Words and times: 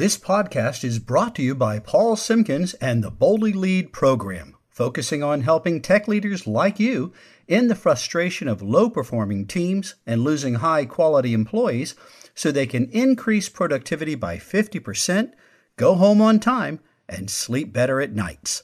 This 0.00 0.16
podcast 0.16 0.82
is 0.82 0.98
brought 0.98 1.34
to 1.34 1.42
you 1.42 1.54
by 1.54 1.78
Paul 1.78 2.16
Simpkins 2.16 2.72
and 2.72 3.04
the 3.04 3.10
Boldly 3.10 3.52
Lead 3.52 3.92
program, 3.92 4.56
focusing 4.70 5.22
on 5.22 5.42
helping 5.42 5.82
tech 5.82 6.08
leaders 6.08 6.46
like 6.46 6.80
you 6.80 7.12
in 7.46 7.68
the 7.68 7.74
frustration 7.74 8.48
of 8.48 8.62
low 8.62 8.88
performing 8.88 9.46
teams 9.46 9.96
and 10.06 10.24
losing 10.24 10.54
high 10.54 10.86
quality 10.86 11.34
employees 11.34 11.96
so 12.34 12.50
they 12.50 12.66
can 12.66 12.88
increase 12.92 13.50
productivity 13.50 14.14
by 14.14 14.38
50%, 14.38 15.32
go 15.76 15.94
home 15.94 16.22
on 16.22 16.40
time, 16.40 16.80
and 17.06 17.28
sleep 17.28 17.70
better 17.70 18.00
at 18.00 18.14
nights. 18.14 18.62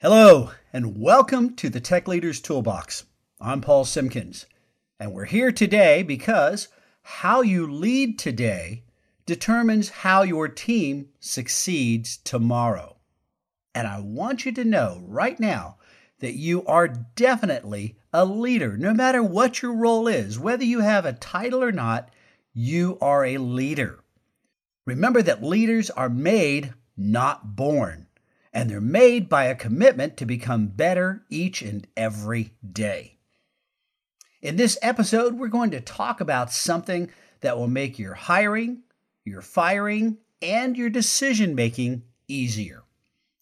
Hello, 0.00 0.52
and 0.72 0.98
welcome 0.98 1.54
to 1.56 1.68
the 1.68 1.80
Tech 1.82 2.08
Leaders 2.08 2.40
Toolbox. 2.40 3.04
I'm 3.42 3.60
Paul 3.60 3.84
Simpkins, 3.84 4.46
and 4.98 5.12
we're 5.12 5.26
here 5.26 5.52
today 5.52 6.02
because 6.02 6.68
how 7.02 7.42
you 7.42 7.70
lead 7.70 8.18
today 8.18 8.84
determines 9.26 9.88
how 9.88 10.22
your 10.22 10.48
team 10.48 11.08
succeeds 11.20 12.16
tomorrow. 12.18 12.96
And 13.74 13.86
I 13.86 14.00
want 14.00 14.44
you 14.44 14.52
to 14.52 14.64
know 14.64 15.02
right 15.06 15.38
now 15.38 15.78
that 16.20 16.34
you 16.34 16.64
are 16.66 16.88
definitely 16.88 17.96
a 18.12 18.24
leader, 18.24 18.76
no 18.76 18.92
matter 18.92 19.22
what 19.22 19.62
your 19.62 19.72
role 19.72 20.06
is, 20.06 20.38
whether 20.38 20.64
you 20.64 20.80
have 20.80 21.04
a 21.04 21.14
title 21.14 21.62
or 21.62 21.72
not, 21.72 22.10
you 22.52 22.98
are 23.00 23.24
a 23.24 23.38
leader. 23.38 24.04
Remember 24.84 25.22
that 25.22 25.42
leaders 25.42 25.90
are 25.90 26.08
made, 26.08 26.74
not 26.96 27.56
born, 27.56 28.08
and 28.52 28.68
they're 28.68 28.80
made 28.80 29.28
by 29.28 29.44
a 29.44 29.54
commitment 29.54 30.16
to 30.18 30.26
become 30.26 30.66
better 30.66 31.24
each 31.30 31.62
and 31.62 31.86
every 31.96 32.52
day. 32.70 33.18
In 34.42 34.56
this 34.56 34.76
episode, 34.82 35.34
we're 35.34 35.48
going 35.48 35.70
to 35.70 35.80
talk 35.80 36.20
about 36.20 36.52
something 36.52 37.10
that 37.40 37.56
will 37.56 37.68
make 37.68 37.98
your 37.98 38.14
hiring, 38.14 38.82
your 39.24 39.42
firing, 39.42 40.18
and 40.40 40.76
your 40.76 40.90
decision 40.90 41.54
making 41.54 42.02
easier. 42.28 42.82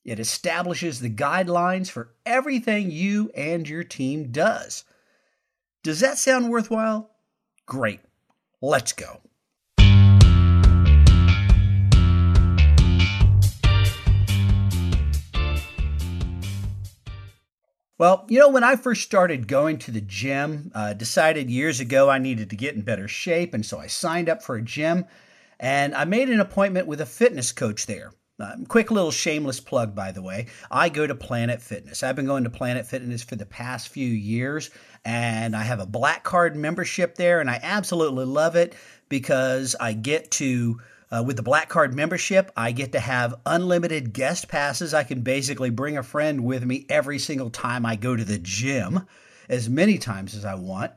It 0.04 0.18
establishes 0.18 1.00
the 1.00 1.10
guidelines 1.10 1.90
for 1.90 2.14
everything 2.24 2.90
you 2.90 3.30
and 3.34 3.68
your 3.68 3.84
team 3.84 4.30
does. 4.32 4.84
Does 5.82 6.00
that 6.00 6.18
sound 6.18 6.50
worthwhile? 6.50 7.10
Great. 7.66 8.00
Let's 8.60 8.92
go. 8.92 9.20
Well, 18.00 18.24
you 18.28 18.38
know, 18.38 18.48
when 18.48 18.64
I 18.64 18.76
first 18.76 19.02
started 19.02 19.46
going 19.46 19.76
to 19.80 19.90
the 19.90 20.00
gym, 20.00 20.72
uh, 20.74 20.94
decided 20.94 21.50
years 21.50 21.80
ago 21.80 22.08
I 22.08 22.16
needed 22.16 22.48
to 22.48 22.56
get 22.56 22.74
in 22.74 22.80
better 22.80 23.06
shape, 23.06 23.52
and 23.52 23.64
so 23.64 23.78
I 23.78 23.88
signed 23.88 24.30
up 24.30 24.42
for 24.42 24.56
a 24.56 24.62
gym 24.62 25.04
and 25.60 25.94
I 25.94 26.06
made 26.06 26.30
an 26.30 26.40
appointment 26.40 26.86
with 26.86 27.00
a 27.02 27.06
fitness 27.06 27.52
coach 27.52 27.86
there. 27.86 28.12
Uh, 28.40 28.56
quick 28.68 28.90
little 28.90 29.10
shameless 29.10 29.60
plug, 29.60 29.94
by 29.94 30.10
the 30.10 30.22
way. 30.22 30.46
I 30.70 30.88
go 30.88 31.06
to 31.06 31.14
Planet 31.14 31.60
Fitness. 31.60 32.02
I've 32.02 32.16
been 32.16 32.24
going 32.24 32.44
to 32.44 32.50
Planet 32.50 32.86
Fitness 32.86 33.22
for 33.22 33.36
the 33.36 33.44
past 33.44 33.90
few 33.90 34.08
years, 34.08 34.70
and 35.04 35.54
I 35.54 35.62
have 35.62 35.78
a 35.78 35.86
black 35.86 36.24
card 36.24 36.56
membership 36.56 37.16
there, 37.16 37.40
and 37.40 37.50
I 37.50 37.60
absolutely 37.62 38.24
love 38.24 38.56
it 38.56 38.74
because 39.08 39.76
I 39.78 39.92
get 39.92 40.32
to. 40.32 40.80
Uh, 41.12 41.24
with 41.26 41.34
the 41.34 41.42
black 41.42 41.68
card 41.68 41.92
membership, 41.92 42.52
I 42.56 42.70
get 42.70 42.92
to 42.92 43.00
have 43.00 43.34
unlimited 43.44 44.12
guest 44.12 44.46
passes. 44.46 44.94
I 44.94 45.02
can 45.02 45.22
basically 45.22 45.70
bring 45.70 45.98
a 45.98 46.04
friend 46.04 46.44
with 46.44 46.64
me 46.64 46.86
every 46.88 47.18
single 47.18 47.50
time 47.50 47.84
I 47.84 47.96
go 47.96 48.14
to 48.14 48.24
the 48.24 48.38
gym, 48.38 49.08
as 49.48 49.68
many 49.68 49.98
times 49.98 50.36
as 50.36 50.44
I 50.44 50.54
want. 50.54 50.92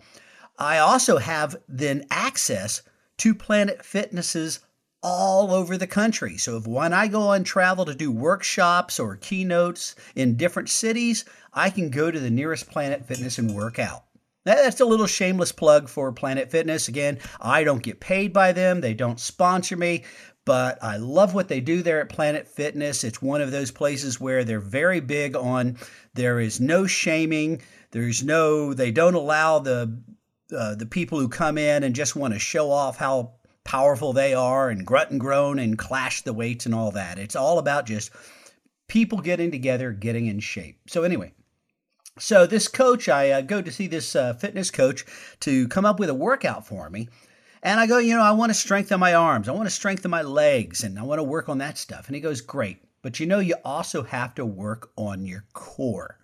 I 0.59 0.77
also 0.77 1.17
have 1.17 1.55
then 1.67 2.05
access 2.11 2.83
to 3.23 3.33
Planet 3.33 3.85
Fitnesses 3.85 4.59
all 5.01 5.53
over 5.53 5.77
the 5.77 5.87
country. 5.87 6.35
So 6.35 6.57
if 6.57 6.67
when 6.67 6.91
I 6.91 7.07
go 7.07 7.21
on 7.21 7.45
travel 7.45 7.85
to 7.85 7.95
do 7.95 8.11
workshops 8.11 8.99
or 8.99 9.15
keynotes 9.15 9.95
in 10.13 10.35
different 10.35 10.67
cities, 10.67 11.23
I 11.53 11.69
can 11.69 11.89
go 11.89 12.11
to 12.11 12.19
the 12.19 12.29
nearest 12.29 12.69
Planet 12.69 13.05
Fitness 13.05 13.37
and 13.37 13.55
work 13.55 13.79
out. 13.79 14.03
That's 14.43 14.81
a 14.81 14.85
little 14.85 15.07
shameless 15.07 15.53
plug 15.53 15.87
for 15.87 16.11
Planet 16.11 16.51
Fitness. 16.51 16.89
Again, 16.89 17.17
I 17.39 17.63
don't 17.63 17.81
get 17.81 18.01
paid 18.01 18.33
by 18.33 18.51
them, 18.51 18.81
they 18.81 18.93
don't 18.93 19.21
sponsor 19.21 19.77
me, 19.77 20.03
but 20.43 20.83
I 20.83 20.97
love 20.97 21.33
what 21.33 21.47
they 21.47 21.61
do 21.61 21.81
there 21.81 22.01
at 22.01 22.09
Planet 22.09 22.45
Fitness. 22.45 23.05
It's 23.05 23.21
one 23.21 23.39
of 23.39 23.51
those 23.51 23.71
places 23.71 24.19
where 24.19 24.43
they're 24.43 24.59
very 24.59 24.99
big 24.99 25.37
on 25.37 25.77
there 26.13 26.41
is 26.41 26.59
no 26.59 26.87
shaming, 26.87 27.61
there's 27.91 28.21
no, 28.21 28.73
they 28.73 28.91
don't 28.91 29.15
allow 29.15 29.59
the 29.59 29.97
uh, 30.53 30.75
the 30.75 30.85
people 30.85 31.19
who 31.19 31.27
come 31.27 31.57
in 31.57 31.83
and 31.83 31.95
just 31.95 32.15
want 32.15 32.33
to 32.33 32.39
show 32.39 32.71
off 32.71 32.97
how 32.97 33.33
powerful 33.63 34.13
they 34.13 34.33
are 34.33 34.69
and 34.69 34.85
grunt 34.85 35.11
and 35.11 35.19
groan 35.19 35.59
and 35.59 35.77
clash 35.77 36.21
the 36.21 36.33
weights 36.33 36.65
and 36.65 36.75
all 36.75 36.91
that. 36.91 37.17
It's 37.17 37.35
all 37.35 37.59
about 37.59 37.85
just 37.85 38.11
people 38.87 39.19
getting 39.19 39.51
together, 39.51 39.91
getting 39.91 40.27
in 40.27 40.39
shape. 40.39 40.79
So, 40.87 41.03
anyway, 41.03 41.33
so 42.19 42.45
this 42.45 42.67
coach, 42.67 43.09
I 43.09 43.31
uh, 43.31 43.41
go 43.41 43.61
to 43.61 43.71
see 43.71 43.87
this 43.87 44.15
uh, 44.15 44.33
fitness 44.33 44.69
coach 44.69 45.05
to 45.41 45.67
come 45.67 45.85
up 45.85 45.99
with 45.99 46.09
a 46.09 46.13
workout 46.13 46.67
for 46.67 46.89
me. 46.89 47.09
And 47.63 47.79
I 47.79 47.87
go, 47.87 47.97
you 47.97 48.13
know, 48.15 48.21
I 48.21 48.31
want 48.31 48.49
to 48.49 48.53
strengthen 48.53 48.99
my 48.99 49.13
arms. 49.13 49.47
I 49.47 49.53
want 49.53 49.67
to 49.67 49.73
strengthen 49.73 50.11
my 50.11 50.21
legs 50.21 50.83
and 50.83 50.99
I 50.99 51.03
want 51.03 51.19
to 51.19 51.23
work 51.23 51.47
on 51.47 51.59
that 51.59 51.77
stuff. 51.77 52.07
And 52.07 52.15
he 52.15 52.21
goes, 52.21 52.41
great. 52.41 52.83
But 53.01 53.19
you 53.19 53.25
know, 53.25 53.39
you 53.39 53.55
also 53.63 54.03
have 54.03 54.35
to 54.35 54.45
work 54.45 54.91
on 54.97 55.25
your 55.25 55.45
core. 55.53 56.17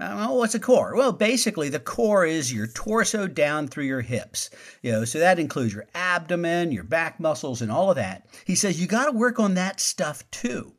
Uh, 0.00 0.14
well, 0.16 0.38
what's 0.38 0.54
a 0.54 0.60
core? 0.60 0.96
Well, 0.96 1.12
basically, 1.12 1.68
the 1.68 1.78
core 1.78 2.26
is 2.26 2.52
your 2.52 2.66
torso 2.66 3.28
down 3.28 3.68
through 3.68 3.84
your 3.84 4.00
hips. 4.00 4.50
You 4.82 4.92
know, 4.92 5.04
so 5.04 5.18
that 5.20 5.38
includes 5.38 5.74
your 5.74 5.86
abdomen, 5.94 6.72
your 6.72 6.84
back 6.84 7.20
muscles, 7.20 7.62
and 7.62 7.70
all 7.70 7.90
of 7.90 7.96
that. 7.96 8.26
He 8.44 8.54
says 8.54 8.80
you 8.80 8.86
got 8.86 9.06
to 9.06 9.12
work 9.12 9.38
on 9.38 9.54
that 9.54 9.78
stuff 9.78 10.28
too, 10.30 10.74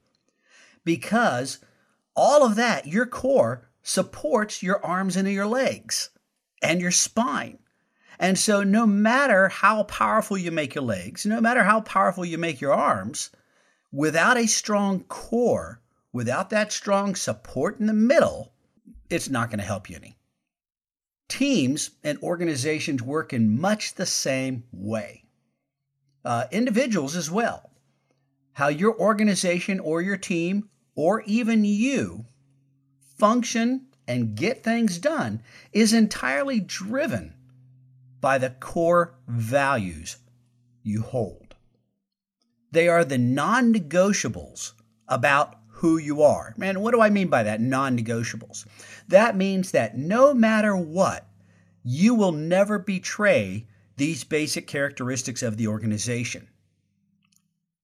because 0.84 1.60
all 2.16 2.46
of 2.46 2.56
that, 2.56 2.88
your 2.88 3.06
core 3.06 3.70
supports 3.82 4.64
your 4.64 4.84
arms 4.86 5.16
and 5.16 5.32
your 5.32 5.46
legs 5.46 6.10
and 6.62 6.82
your 6.82 6.92
spine. 6.92 7.60
And 8.20 8.38
so, 8.38 8.64
no 8.64 8.86
matter 8.86 9.50
how 9.50 9.84
powerful 9.84 10.38
you 10.38 10.52
make 10.52 10.76
your 10.76 10.84
legs, 10.84 11.26
no 11.26 11.42
matter 11.42 11.64
how 11.64 11.82
powerful 11.82 12.24
you 12.26 12.38
make 12.38 12.62
your 12.62 12.74
arms, 12.74 13.32
without 13.92 14.38
a 14.38 14.48
strong 14.48 15.04
core, 15.04 15.82
without 16.12 16.50
that 16.50 16.72
strong 16.72 17.16
support 17.16 17.80
in 17.80 17.88
the 17.88 17.94
middle, 17.94 18.53
it's 19.14 19.30
not 19.30 19.50
going 19.50 19.60
to 19.60 19.66
help 19.66 19.90
you 19.90 19.96
any. 19.96 20.18
Teams 21.30 21.92
and 22.04 22.18
organizations 22.24 23.02
work 23.02 23.32
in 23.32 23.60
much 23.60 23.94
the 23.94 24.06
same 24.06 24.64
way. 24.72 25.24
Uh, 26.26 26.46
individuals 26.52 27.16
as 27.16 27.30
well. 27.30 27.70
How 28.54 28.68
your 28.68 28.98
organization 29.00 29.80
or 29.80 30.02
your 30.02 30.18
team 30.18 30.70
or 30.96 31.22
even 31.22 31.64
you 31.64 32.26
function 33.18 33.88
and 34.08 34.36
get 34.36 34.64
things 34.64 34.98
done 34.98 35.42
is 35.72 35.94
entirely 35.94 36.60
driven 36.60 37.34
by 38.20 38.38
the 38.38 38.50
core 38.50 39.16
values 39.28 40.18
you 40.82 41.02
hold. 41.02 41.56
They 42.72 42.88
are 42.88 43.06
the 43.06 43.18
non 43.18 43.74
negotiables 43.74 44.74
about 45.08 45.56
who 45.84 45.98
you 45.98 46.22
are. 46.22 46.56
And 46.62 46.82
what 46.82 46.94
do 46.94 47.02
I 47.02 47.10
mean 47.10 47.28
by 47.28 47.44
that? 47.44 47.60
Non 47.60 47.98
negotiables. 47.98 48.66
That 49.10 49.36
means 49.36 49.72
that 49.72 49.98
no 49.98 50.34
matter 50.34 50.78
what, 50.78 51.28
you 51.84 52.16
will 52.16 52.32
never 52.32 52.80
betray 52.80 53.68
these 53.98 54.24
basic 54.24 54.66
characteristics 54.66 55.44
of 55.44 55.58
the 55.58 55.68
organization. 55.68 56.48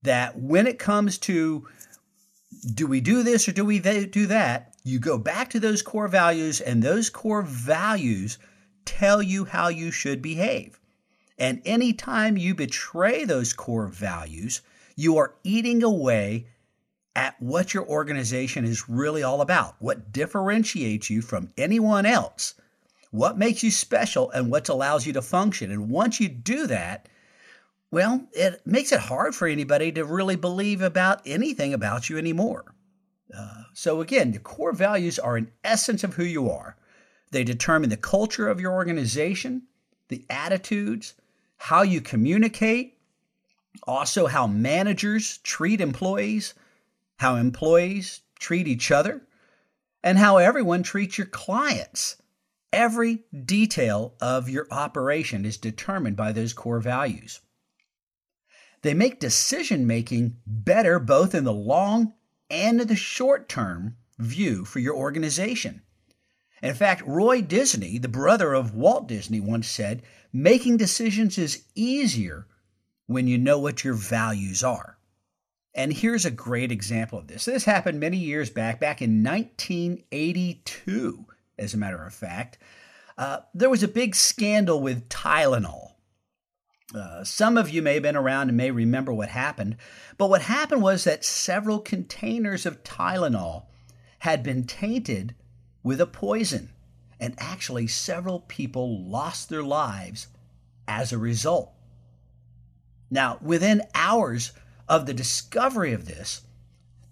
That 0.00 0.40
when 0.40 0.66
it 0.66 0.78
comes 0.78 1.18
to 1.18 1.68
do 2.74 2.86
we 2.86 3.02
do 3.02 3.22
this 3.22 3.46
or 3.46 3.52
do 3.52 3.66
we 3.66 3.78
do 3.78 4.26
that, 4.28 4.74
you 4.82 4.98
go 4.98 5.18
back 5.18 5.50
to 5.50 5.60
those 5.60 5.82
core 5.82 6.08
values, 6.08 6.62
and 6.62 6.82
those 6.82 7.10
core 7.10 7.42
values 7.42 8.38
tell 8.86 9.20
you 9.20 9.44
how 9.44 9.68
you 9.68 9.90
should 9.90 10.22
behave. 10.22 10.80
And 11.36 11.60
anytime 11.66 12.38
you 12.38 12.54
betray 12.54 13.26
those 13.26 13.52
core 13.52 13.88
values, 13.88 14.62
you 14.96 15.18
are 15.18 15.34
eating 15.44 15.82
away 15.82 16.46
at 17.16 17.40
what 17.40 17.74
your 17.74 17.86
organization 17.86 18.64
is 18.64 18.88
really 18.88 19.22
all 19.22 19.40
about, 19.40 19.74
what 19.78 20.12
differentiates 20.12 21.10
you 21.10 21.22
from 21.22 21.50
anyone 21.56 22.06
else, 22.06 22.54
what 23.10 23.38
makes 23.38 23.62
you 23.62 23.70
special, 23.70 24.30
and 24.30 24.50
what 24.50 24.68
allows 24.68 25.06
you 25.06 25.12
to 25.12 25.22
function. 25.22 25.70
And 25.70 25.90
once 25.90 26.20
you 26.20 26.28
do 26.28 26.66
that, 26.68 27.08
well, 27.90 28.26
it 28.32 28.64
makes 28.64 28.92
it 28.92 29.00
hard 29.00 29.34
for 29.34 29.48
anybody 29.48 29.90
to 29.92 30.04
really 30.04 30.36
believe 30.36 30.80
about 30.80 31.20
anything 31.26 31.74
about 31.74 32.08
you 32.08 32.18
anymore. 32.18 32.74
Uh, 33.36 33.62
so, 33.74 34.00
again, 34.00 34.30
the 34.32 34.38
core 34.38 34.72
values 34.72 35.18
are 35.18 35.36
an 35.36 35.50
essence 35.64 36.04
of 36.04 36.14
who 36.14 36.24
you 36.24 36.48
are. 36.50 36.76
They 37.32 37.44
determine 37.44 37.90
the 37.90 37.96
culture 37.96 38.48
of 38.48 38.60
your 38.60 38.72
organization, 38.72 39.62
the 40.08 40.24
attitudes, 40.30 41.14
how 41.56 41.82
you 41.82 42.00
communicate, 42.00 42.98
also 43.86 44.26
how 44.26 44.46
managers 44.46 45.38
treat 45.38 45.80
employees, 45.80 46.54
how 47.20 47.36
employees 47.36 48.22
treat 48.38 48.66
each 48.66 48.90
other, 48.90 49.20
and 50.02 50.16
how 50.16 50.38
everyone 50.38 50.82
treats 50.82 51.18
your 51.18 51.26
clients. 51.26 52.16
Every 52.72 53.24
detail 53.44 54.14
of 54.22 54.48
your 54.48 54.66
operation 54.70 55.44
is 55.44 55.58
determined 55.58 56.16
by 56.16 56.32
those 56.32 56.54
core 56.54 56.80
values. 56.80 57.42
They 58.80 58.94
make 58.94 59.20
decision 59.20 59.86
making 59.86 60.38
better 60.46 60.98
both 60.98 61.34
in 61.34 61.44
the 61.44 61.52
long 61.52 62.14
and 62.48 62.80
the 62.80 62.96
short 62.96 63.50
term 63.50 63.98
view 64.18 64.64
for 64.64 64.78
your 64.78 64.96
organization. 64.96 65.82
In 66.62 66.72
fact, 66.72 67.02
Roy 67.06 67.42
Disney, 67.42 67.98
the 67.98 68.08
brother 68.08 68.54
of 68.54 68.74
Walt 68.74 69.06
Disney, 69.06 69.40
once 69.40 69.68
said, 69.68 70.02
making 70.32 70.78
decisions 70.78 71.36
is 71.36 71.64
easier 71.74 72.46
when 73.06 73.26
you 73.26 73.36
know 73.36 73.58
what 73.58 73.84
your 73.84 73.92
values 73.92 74.64
are. 74.64 74.96
And 75.74 75.92
here's 75.92 76.24
a 76.24 76.30
great 76.30 76.72
example 76.72 77.18
of 77.18 77.28
this. 77.28 77.44
This 77.44 77.64
happened 77.64 78.00
many 78.00 78.16
years 78.16 78.50
back, 78.50 78.80
back 78.80 79.00
in 79.00 79.22
1982, 79.22 81.26
as 81.58 81.74
a 81.74 81.78
matter 81.78 82.04
of 82.04 82.12
fact. 82.12 82.58
Uh, 83.16 83.40
there 83.54 83.70
was 83.70 83.82
a 83.82 83.88
big 83.88 84.14
scandal 84.14 84.80
with 84.80 85.08
Tylenol. 85.08 85.92
Uh, 86.92 87.22
some 87.22 87.56
of 87.56 87.70
you 87.70 87.82
may 87.82 87.94
have 87.94 88.02
been 88.02 88.16
around 88.16 88.48
and 88.48 88.56
may 88.56 88.72
remember 88.72 89.12
what 89.12 89.28
happened, 89.28 89.76
but 90.18 90.28
what 90.28 90.42
happened 90.42 90.82
was 90.82 91.04
that 91.04 91.24
several 91.24 91.78
containers 91.78 92.66
of 92.66 92.82
Tylenol 92.82 93.66
had 94.20 94.42
been 94.42 94.64
tainted 94.64 95.34
with 95.82 96.00
a 96.00 96.06
poison, 96.06 96.70
and 97.20 97.34
actually, 97.38 97.86
several 97.86 98.40
people 98.40 99.08
lost 99.08 99.48
their 99.48 99.62
lives 99.62 100.28
as 100.88 101.12
a 101.12 101.18
result. 101.18 101.70
Now, 103.10 103.38
within 103.40 103.82
hours 103.94 104.52
of 104.90 105.06
the 105.06 105.14
discovery 105.14 105.92
of 105.92 106.06
this, 106.06 106.42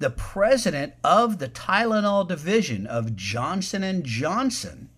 the 0.01 0.11
president 0.11 0.95
of 1.05 1.39
the 1.39 1.49
Tylenol 1.49 2.27
division 2.27 2.89
of 2.89 3.15
Johnson 3.15 4.03
& 4.03 4.05
Johnson 4.05 4.91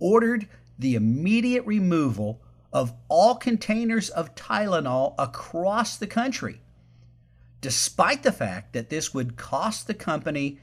ordered 0.00 0.48
the 0.76 0.96
immediate 0.96 1.64
removal 1.64 2.42
of 2.72 2.92
all 3.08 3.36
containers 3.36 4.10
of 4.10 4.34
Tylenol 4.34 5.14
across 5.16 5.96
the 5.96 6.08
country, 6.08 6.60
despite 7.60 8.24
the 8.24 8.32
fact 8.32 8.72
that 8.72 8.90
this 8.90 9.14
would 9.14 9.36
cost 9.36 9.86
the 9.86 9.94
company 9.94 10.58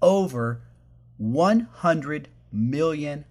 over 0.00 0.62
$100 1.20 2.26
million. 2.52 3.24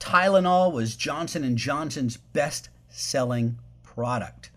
Tylenol 0.00 0.72
was 0.72 0.96
Johnson 0.96 1.56
& 1.56 1.58
Johnson's 1.58 2.16
best-selling 2.16 3.56
product. 3.94 4.50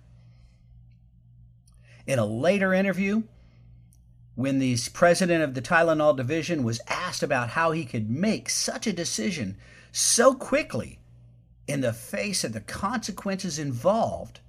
In 2.08 2.20
a 2.20 2.26
later 2.26 2.74
interview, 2.74 3.24
when 4.36 4.60
the 4.60 4.78
president 4.94 5.44
of 5.44 5.54
the 5.54 5.62
Tylenol 5.62 6.16
division 6.16 6.64
was 6.64 6.80
asked 6.88 7.24
about 7.24 7.50
how 7.50 7.72
he 7.72 7.84
could 7.84 8.10
make 8.10 8.50
such 8.50 8.88
a 8.88 8.94
decision 8.94 9.58
so 9.92 10.34
quickly 10.34 11.00
in 11.68 11.82
the 11.82 11.94
face 11.94 12.44
of 12.44 12.54
the 12.54 12.62
consequences 12.62 13.60
involved, 13.60 14.40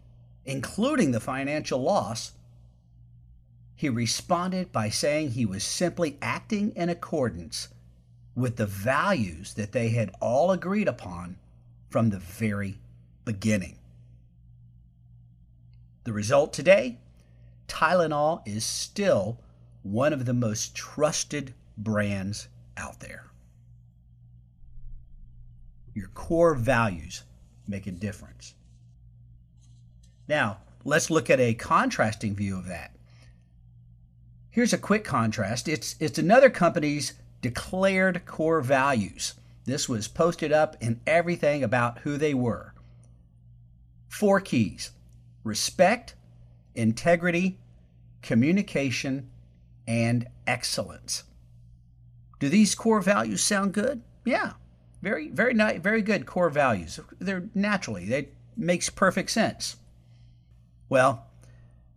including 0.45 1.11
the 1.11 1.21
financial 1.21 1.81
loss, 1.81 2.33
he 3.75 3.89
responded 3.89 4.71
by 4.71 4.89
saying 4.89 5.31
he 5.31 5.47
was 5.47 5.65
simply 5.65 6.17
acting 6.23 6.73
in 6.77 6.89
accordance 6.89 7.69
with 8.35 8.57
the 8.57 8.67
values 8.67 9.55
that 9.55 9.73
they 9.73 9.89
had 9.89 10.13
all 10.21 10.53
agreed 10.53 10.87
upon 10.87 11.37
from 11.91 12.11
the 12.11 12.19
very 12.19 12.79
beginning. 13.25 13.77
The 16.07 16.13
result 16.13 16.53
today 16.53 17.01
Tylenol 17.67 18.41
is 18.47 18.65
still 18.65 19.41
one 19.83 20.13
of 20.13 20.25
the 20.25 20.33
most 20.33 20.73
trusted 20.73 21.53
brands 21.77 22.47
out 22.77 23.01
there. 23.01 23.27
Your 25.95 26.07
core 26.15 26.55
values 26.55 27.25
make 27.67 27.89
a 27.89 27.91
difference. 27.91 28.55
Now, 30.29 30.59
let's 30.85 31.11
look 31.11 31.29
at 31.29 31.41
a 31.41 31.55
contrasting 31.55 32.37
view 32.37 32.57
of 32.57 32.69
that. 32.69 32.95
Here's 34.49 34.73
a 34.73 34.79
quick 34.79 35.03
contrast. 35.03 35.67
It's 35.67 35.97
it's 35.99 36.21
another 36.21 36.51
company's 36.51 37.15
declared 37.43 38.25
core 38.27 38.61
values. 38.61 39.35
This 39.65 39.89
was 39.89 40.07
posted 40.07 40.53
up 40.53 40.77
in 40.81 41.01
everything 41.05 41.65
about 41.65 41.99
who 41.99 42.17
they 42.17 42.33
were. 42.33 42.75
Four 44.09 44.41
keys: 44.41 44.93
respect, 45.47 46.15
integrity, 46.75 47.59
communication, 48.21 49.31
and 49.87 50.27
excellence. 50.47 51.23
Do 52.41 52.49
these 52.49 52.75
core 52.75 53.01
values 53.01 53.43
sound 53.43 53.73
good? 53.73 54.03
Yeah. 54.25 54.55
Very 55.01 55.29
very 55.29 55.55
nice, 55.55 55.81
very 55.81 56.03
good 56.03 56.27
core 56.27 56.51
values. 56.51 56.99
They're 57.19 57.49
naturally, 57.55 58.07
they 58.07 58.29
makes 58.57 58.91
perfect 58.91 59.31
sense. 59.31 59.77
Well, 60.89 61.27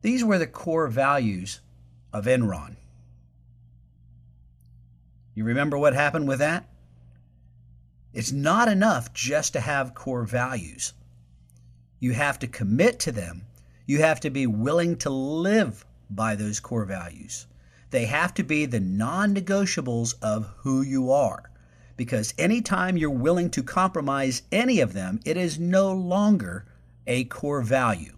these 0.02 0.24
were 0.24 0.38
the 0.38 0.48
core 0.48 0.88
values 0.88 1.60
of 2.14 2.26
Enron. 2.26 2.76
You 5.34 5.44
remember 5.44 5.78
what 5.78 5.94
happened 5.94 6.28
with 6.28 6.40
that? 6.40 6.68
It's 8.14 8.32
not 8.32 8.68
enough 8.68 9.14
just 9.14 9.54
to 9.54 9.60
have 9.60 9.96
core 9.96 10.26
values. 10.26 10.94
You 12.00 12.14
have 12.14 12.40
to 12.40 12.48
commit 12.48 13.00
to 13.00 13.12
them. 13.12 13.46
You 13.86 14.00
have 14.00 14.20
to 14.22 14.30
be 14.30 14.48
willing 14.48 14.98
to 14.98 15.10
live 15.10 15.86
by 16.10 16.36
those 16.36 16.60
core 16.60 16.86
values. 16.86 17.46
They 17.92 18.06
have 18.06 18.34
to 18.36 18.44
be 18.44 18.66
the 18.66 18.80
non 18.80 19.34
negotiables 19.34 20.16
of 20.22 20.48
who 20.58 20.82
you 20.82 21.12
are. 21.12 21.50
Because 21.98 22.34
anytime 22.38 22.98
you're 22.98 23.10
willing 23.10 23.50
to 23.52 23.64
compromise 23.64 24.44
any 24.52 24.80
of 24.80 24.94
them, 24.94 25.20
it 25.26 25.36
is 25.36 25.60
no 25.60 25.92
longer 25.92 26.66
a 27.06 27.26
core 27.26 27.62
value 27.62 28.14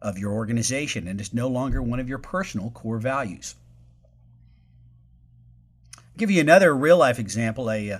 of 0.00 0.18
your 0.18 0.32
organization 0.32 1.06
and 1.06 1.20
it's 1.20 1.34
no 1.34 1.48
longer 1.48 1.82
one 1.82 2.00
of 2.00 2.08
your 2.08 2.18
personal 2.18 2.70
core 2.70 2.98
values. 2.98 3.54
I'll 5.96 6.02
give 6.16 6.30
you 6.30 6.40
another 6.40 6.74
real 6.74 6.96
life 6.96 7.18
example. 7.18 7.70
A 7.70 7.92
uh, 7.92 7.98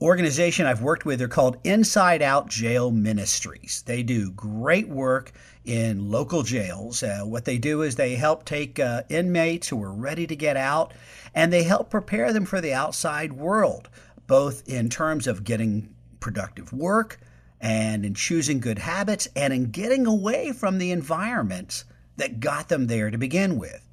organization 0.00 0.66
I've 0.66 0.82
worked 0.82 1.04
with, 1.04 1.18
they're 1.18 1.28
called 1.28 1.58
Inside 1.64 2.22
Out 2.22 2.48
Jail 2.48 2.90
Ministries. 2.90 3.82
They 3.86 4.02
do 4.02 4.30
great 4.30 4.88
work 4.88 5.32
in 5.64 6.10
local 6.10 6.42
jails. 6.42 7.02
Uh, 7.02 7.20
what 7.24 7.44
they 7.44 7.58
do 7.58 7.82
is 7.82 7.96
they 7.96 8.14
help 8.14 8.44
take 8.44 8.78
uh, 8.78 9.02
inmates 9.08 9.68
who 9.68 9.82
are 9.82 9.92
ready 9.92 10.26
to 10.26 10.36
get 10.36 10.56
out 10.56 10.94
and 11.34 11.52
they 11.52 11.62
help 11.64 11.90
prepare 11.90 12.32
them 12.32 12.44
for 12.44 12.60
the 12.60 12.72
outside 12.72 13.32
world, 13.32 13.88
both 14.26 14.66
in 14.68 14.88
terms 14.88 15.26
of 15.26 15.44
getting 15.44 15.94
productive 16.20 16.72
work, 16.72 17.18
and 17.60 18.04
in 18.04 18.14
choosing 18.14 18.60
good 18.60 18.78
habits 18.78 19.28
and 19.34 19.52
in 19.52 19.70
getting 19.70 20.06
away 20.06 20.52
from 20.52 20.78
the 20.78 20.92
environments 20.92 21.84
that 22.16 22.40
got 22.40 22.68
them 22.68 22.86
there 22.86 23.10
to 23.10 23.18
begin 23.18 23.58
with. 23.58 23.84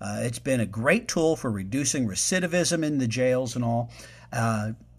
Uh, 0.00 0.20
it's 0.22 0.38
been 0.38 0.60
a 0.60 0.66
great 0.66 1.08
tool 1.08 1.34
for 1.34 1.50
reducing 1.50 2.06
recidivism 2.06 2.84
in 2.84 2.98
the 2.98 3.08
jails 3.08 3.56
and 3.56 3.64
all. 3.64 3.90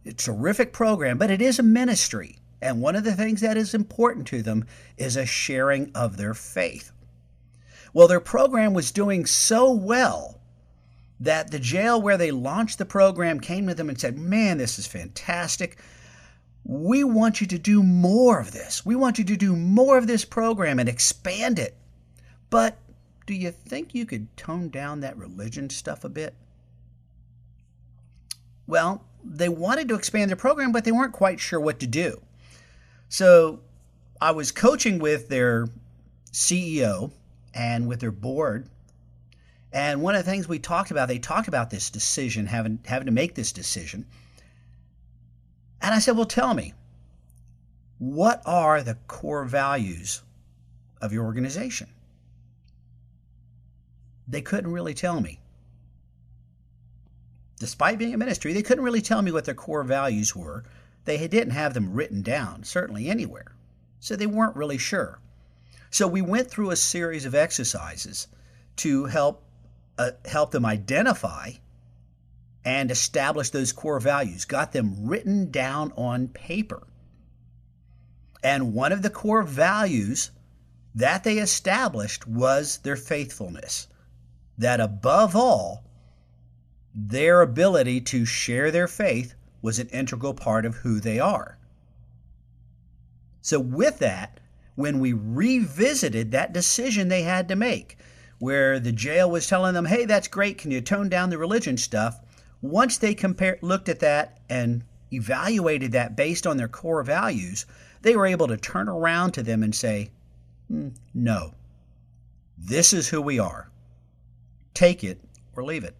A 0.06 0.14
terrific 0.14 0.74
program, 0.74 1.18
but 1.18 1.32
it 1.32 1.42
is 1.42 1.60
a 1.60 1.64
ministry. 1.64 2.40
And 2.62 2.82
one 2.82 2.96
of 2.96 3.04
the 3.04 3.16
things 3.16 3.42
that 3.42 3.58
is 3.58 3.74
important 3.74 4.28
to 4.28 4.42
them 4.42 4.66
is 4.98 5.16
a 5.16 5.26
sharing 5.26 5.92
of 5.96 6.18
their 6.18 6.34
faith. 6.34 6.92
Well, 7.94 8.08
their 8.08 8.20
program 8.20 8.74
was 8.74 8.92
doing 8.92 9.26
so 9.26 9.72
well 9.72 10.42
that 11.20 11.52
the 11.52 11.60
jail 11.60 12.02
where 12.02 12.18
they 12.18 12.32
launched 12.32 12.78
the 12.78 12.86
program 12.86 13.40
came 13.40 13.68
to 13.68 13.74
them 13.74 13.90
and 13.90 14.00
said, 14.00 14.18
Man, 14.18 14.58
this 14.58 14.80
is 14.80 14.88
fantastic 14.88 15.78
we 16.70 17.04
want 17.04 17.42
you 17.42 17.48
to 17.48 17.58
do 17.58 17.82
more 17.82 18.40
of 18.40 18.52
this. 18.52 18.86
We 18.86 18.96
want 18.96 19.18
you 19.18 19.24
to 19.26 19.36
do 19.36 19.56
more 19.56 19.98
of 19.98 20.06
this 20.06 20.24
program 20.24 20.78
and 20.78 20.88
expand 20.88 21.58
it. 21.58 21.76
But 22.52 22.78
do 23.26 23.34
you 23.34 23.52
think 23.52 23.96
you 23.96 24.06
could 24.06 24.36
tone 24.38 24.70
down 24.70 25.00
that 25.00 25.18
religion 25.18 25.72
stuff 25.72 26.04
a 26.04 26.10
bit? 26.10 26.36
Well, 28.70 29.04
they 29.24 29.50
wanted 29.50 29.88
to 29.88 29.96
expand 29.96 30.30
their 30.30 30.38
program, 30.38 30.72
but 30.72 30.86
they 30.86 30.92
weren't 30.92 31.12
quite 31.12 31.40
sure 31.40 31.60
what 31.60 31.80
to 31.80 31.88
do. 31.88 32.22
So 33.10 33.62
I 34.22 34.30
was 34.30 34.52
coaching 34.52 35.00
with 35.00 35.28
their 35.28 35.68
CEO 36.32 37.12
and 37.52 37.88
with 37.88 38.00
their 38.00 38.12
board. 38.12 38.70
And 39.74 40.04
one 40.04 40.14
of 40.14 40.24
the 40.24 40.30
things 40.30 40.48
we 40.48 40.60
talked 40.60 40.92
about, 40.92 41.08
they 41.08 41.18
talked 41.18 41.48
about 41.48 41.72
this 41.72 41.90
decision, 41.90 42.46
having, 42.46 42.78
having 42.86 43.08
to 43.08 43.12
make 43.12 43.34
this 43.34 43.52
decision. 43.52 44.06
And 45.82 45.92
I 45.92 45.98
said, 45.98 46.16
Well, 46.16 46.26
tell 46.26 46.54
me, 46.54 46.76
what 47.98 48.44
are 48.46 48.84
the 48.84 49.00
core 49.08 49.46
values 49.46 50.22
of 51.02 51.12
your 51.12 51.26
organization? 51.26 51.90
They 54.28 54.44
couldn't 54.44 54.72
really 54.72 54.94
tell 54.94 55.22
me. 55.22 55.40
Despite 57.60 58.00
being 58.00 58.14
a 58.14 58.18
ministry, 58.18 58.54
they 58.54 58.64
couldn't 58.64 58.84
really 58.84 59.02
tell 59.02 59.22
me 59.22 59.32
what 59.32 59.46
their 59.46 59.54
core 59.54 59.84
values 59.84 60.36
were. 60.36 60.64
They 61.04 61.28
didn't 61.28 61.52
have 61.52 61.74
them 61.74 61.94
written 61.94 62.22
down, 62.22 62.64
certainly 62.64 63.10
anywhere. 63.10 63.56
So 64.00 64.16
they 64.16 64.28
weren't 64.28 64.56
really 64.56 64.78
sure. 64.78 65.20
So 65.90 66.08
we 66.08 66.22
went 66.22 66.50
through 66.50 66.72
a 66.72 66.76
series 66.76 67.26
of 67.26 67.36
exercises 67.36 68.28
to 68.78 69.06
help 69.06 69.44
uh, 69.98 70.12
help 70.24 70.52
them 70.52 70.66
identify 70.66 71.52
and 72.64 72.90
establish 72.90 73.50
those 73.50 73.74
core 73.74 74.00
values, 74.00 74.46
got 74.46 74.72
them 74.72 74.96
written 75.06 75.52
down 75.52 75.92
on 75.98 76.30
paper. 76.30 76.88
And 78.42 78.74
one 78.74 78.94
of 78.94 79.02
the 79.02 79.10
core 79.10 79.44
values 79.44 80.32
that 80.96 81.26
they 81.26 81.40
established 81.40 82.26
was 82.26 82.78
their 82.78 82.96
faithfulness. 82.96 83.88
That 84.58 84.80
above 84.80 85.36
all, 85.36 85.84
their 86.94 87.42
ability 87.42 88.02
to 88.02 88.26
share 88.26 88.72
their 88.72 88.88
faith 88.88 89.36
was 89.62 89.80
an 89.80 89.88
integral 89.90 90.34
part 90.34 90.66
of 90.66 90.76
who 90.76 91.00
they 91.00 91.20
are. 91.20 91.58
So, 93.42 93.60
with 93.60 94.00
that, 94.00 94.40
when 94.76 95.00
we 95.00 95.14
revisited 95.14 96.32
that 96.32 96.54
decision 96.54 97.08
they 97.08 97.24
had 97.24 97.48
to 97.50 97.56
make, 97.56 97.98
where 98.40 98.80
the 98.80 98.92
jail 98.92 99.30
was 99.30 99.48
telling 99.48 99.74
them, 99.74 99.86
hey, 99.86 100.06
that's 100.06 100.28
great, 100.28 100.58
can 100.58 100.72
you 100.72 100.82
tone 100.82 101.10
down 101.10 101.30
the 101.30 101.38
religion 101.38 101.78
stuff? 101.78 102.20
Once 102.62 102.98
they 102.98 103.14
compared, 103.14 103.62
looked 103.62 103.90
at 103.90 104.00
that 104.00 104.40
and 104.50 104.84
evaluated 105.12 105.92
that 105.92 106.16
based 106.16 106.48
on 106.48 106.58
their 106.58 106.68
core 106.68 107.04
values, 107.04 107.66
they 108.02 108.16
were 108.16 108.26
able 108.26 108.48
to 108.48 108.58
turn 108.58 108.88
around 108.88 109.32
to 109.32 109.44
them 109.44 109.64
and 109.64 109.76
say, 109.76 110.10
mm, 110.72 110.94
no, 111.14 111.54
this 112.58 112.94
is 112.94 113.10
who 113.10 113.22
we 113.22 113.40
are. 113.40 113.70
Take 114.74 115.04
it 115.04 115.20
or 115.56 115.64
leave 115.64 115.84
it. 115.84 115.96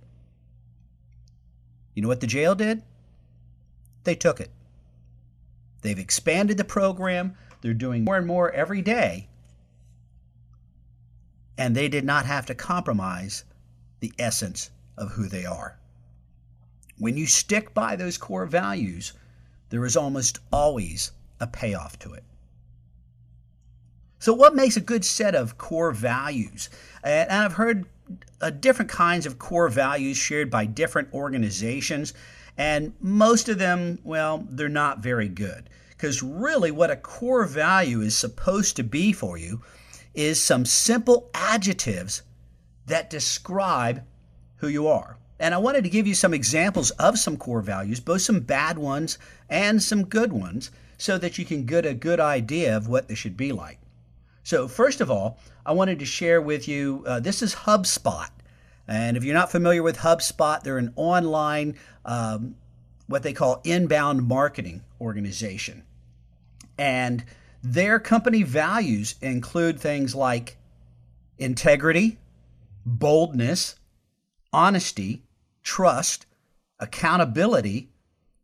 You 2.00 2.04
know 2.04 2.08
what 2.08 2.22
the 2.22 2.28
jail 2.28 2.56
did? 2.56 2.82
They 4.06 4.16
took 4.16 4.40
it. 4.40 4.52
They've 5.82 6.00
expanded 6.00 6.56
the 6.56 6.64
program. 6.64 7.36
They're 7.60 7.74
doing 7.74 8.06
more 8.06 8.16
and 8.16 8.26
more 8.26 8.50
every 8.54 8.82
day. 8.82 9.28
And 11.58 11.76
they 11.76 11.90
did 11.90 12.06
not 12.06 12.26
have 12.26 12.46
to 12.46 12.56
compromise 12.56 13.44
the 14.00 14.14
essence 14.18 14.72
of 14.98 15.12
who 15.12 15.28
they 15.28 15.44
are. 15.44 15.78
When 16.98 17.18
you 17.18 17.28
stick 17.28 17.74
by 17.74 17.98
those 17.98 18.18
core 18.18 18.46
values, 18.46 19.12
there 19.68 19.84
is 19.84 19.98
almost 19.98 20.40
always 20.54 21.12
a 21.42 21.48
payoff 21.48 22.00
to 22.00 22.14
it. 22.14 22.24
So, 24.20 24.32
what 24.32 24.56
makes 24.56 24.78
a 24.78 24.80
good 24.80 25.04
set 25.04 25.36
of 25.36 25.58
core 25.58 25.92
values? 25.92 26.70
And 27.04 27.30
I've 27.30 27.56
heard 27.56 27.88
uh, 28.42 28.50
different 28.50 28.92
kinds 28.92 29.26
of 29.26 29.40
core 29.40 29.70
values 29.70 30.18
shared 30.18 30.50
by 30.50 30.66
different 30.66 31.14
organizations, 31.14 32.14
and 32.58 32.94
most 33.00 33.50
of 33.50 33.58
them, 33.58 34.00
well, 34.04 34.46
they're 34.50 34.70
not 34.70 35.00
very 35.00 35.30
good. 35.30 35.70
Because 35.90 36.24
really, 36.24 36.72
what 36.72 36.92
a 36.92 36.96
core 36.96 37.46
value 37.46 38.02
is 38.02 38.18
supposed 38.18 38.76
to 38.78 38.84
be 38.84 39.12
for 39.12 39.38
you 39.38 39.62
is 40.14 40.42
some 40.42 40.66
simple 40.66 41.30
adjectives 41.34 42.22
that 42.86 43.10
describe 43.10 44.04
who 44.58 44.68
you 44.68 44.88
are. 44.88 45.18
And 45.40 45.54
I 45.54 45.58
wanted 45.58 45.84
to 45.86 45.90
give 45.90 46.08
you 46.08 46.16
some 46.16 46.34
examples 46.34 46.92
of 46.92 47.18
some 47.18 47.38
core 47.38 47.62
values, 47.62 48.00
both 48.00 48.22
some 48.22 48.42
bad 48.42 48.78
ones 48.78 49.18
and 49.50 49.82
some 49.82 50.06
good 50.06 50.34
ones, 50.34 50.72
so 50.98 51.18
that 51.18 51.38
you 51.38 51.46
can 51.46 51.66
get 51.66 51.86
a 51.86 51.94
good 51.94 52.20
idea 52.20 52.76
of 52.76 52.90
what 52.90 53.08
they 53.08 53.16
should 53.16 53.38
be 53.38 53.52
like. 53.54 53.80
So, 54.50 54.68
first 54.68 55.00
of 55.00 55.12
all, 55.12 55.38
I 55.64 55.74
wanted 55.74 56.00
to 56.00 56.06
share 56.06 56.42
with 56.42 56.68
you 56.68 57.04
uh, 57.06 57.20
this 57.20 57.44
is 57.44 57.54
HubSpot. 57.54 58.30
And 58.88 59.16
if 59.16 59.24
you're 59.24 59.36
not 59.36 59.52
familiar 59.52 59.84
with 59.84 59.98
HubSpot, 59.98 60.60
they're 60.64 60.80
an 60.80 60.92
online, 60.96 61.76
um, 62.04 62.56
what 63.06 63.22
they 63.22 63.32
call 63.32 63.62
inbound 63.64 64.28
marketing 64.28 64.82
organization. 65.00 65.84
And 66.80 67.26
their 67.62 68.00
company 68.00 68.42
values 68.42 69.14
include 69.22 69.80
things 69.80 70.16
like 70.16 70.58
integrity, 71.38 72.18
boldness, 72.84 73.76
honesty, 74.52 75.26
trust, 75.62 76.26
accountability, 76.80 77.92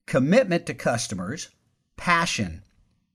commitment 0.06 0.68
to 0.68 0.76
customers, 0.76 1.50
passion, 1.98 2.62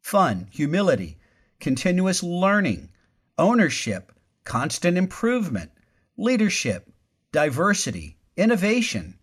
fun, 0.03 0.49
humility, 0.51 1.20
continuous 1.61 2.23
learning, 2.23 2.91
ownership, 3.39 4.13
constant 4.45 4.97
improvement, 4.97 5.71
leadership, 6.17 6.91
diversity, 7.33 8.17
innovation, 8.37 9.19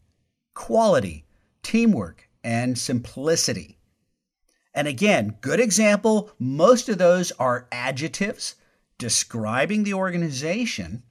quality, 0.53 1.25
teamwork, 1.63 2.29
and 2.43 2.77
simplicity. 2.77 3.77
And 4.73 4.87
again, 4.87 5.37
good 5.41 5.59
example, 5.59 6.31
most 6.39 6.87
of 6.87 6.97
those 6.97 7.31
are 7.33 7.67
adjectives 7.71 8.55
describing 8.97 9.83
the 9.83 9.93
organization 9.93 11.03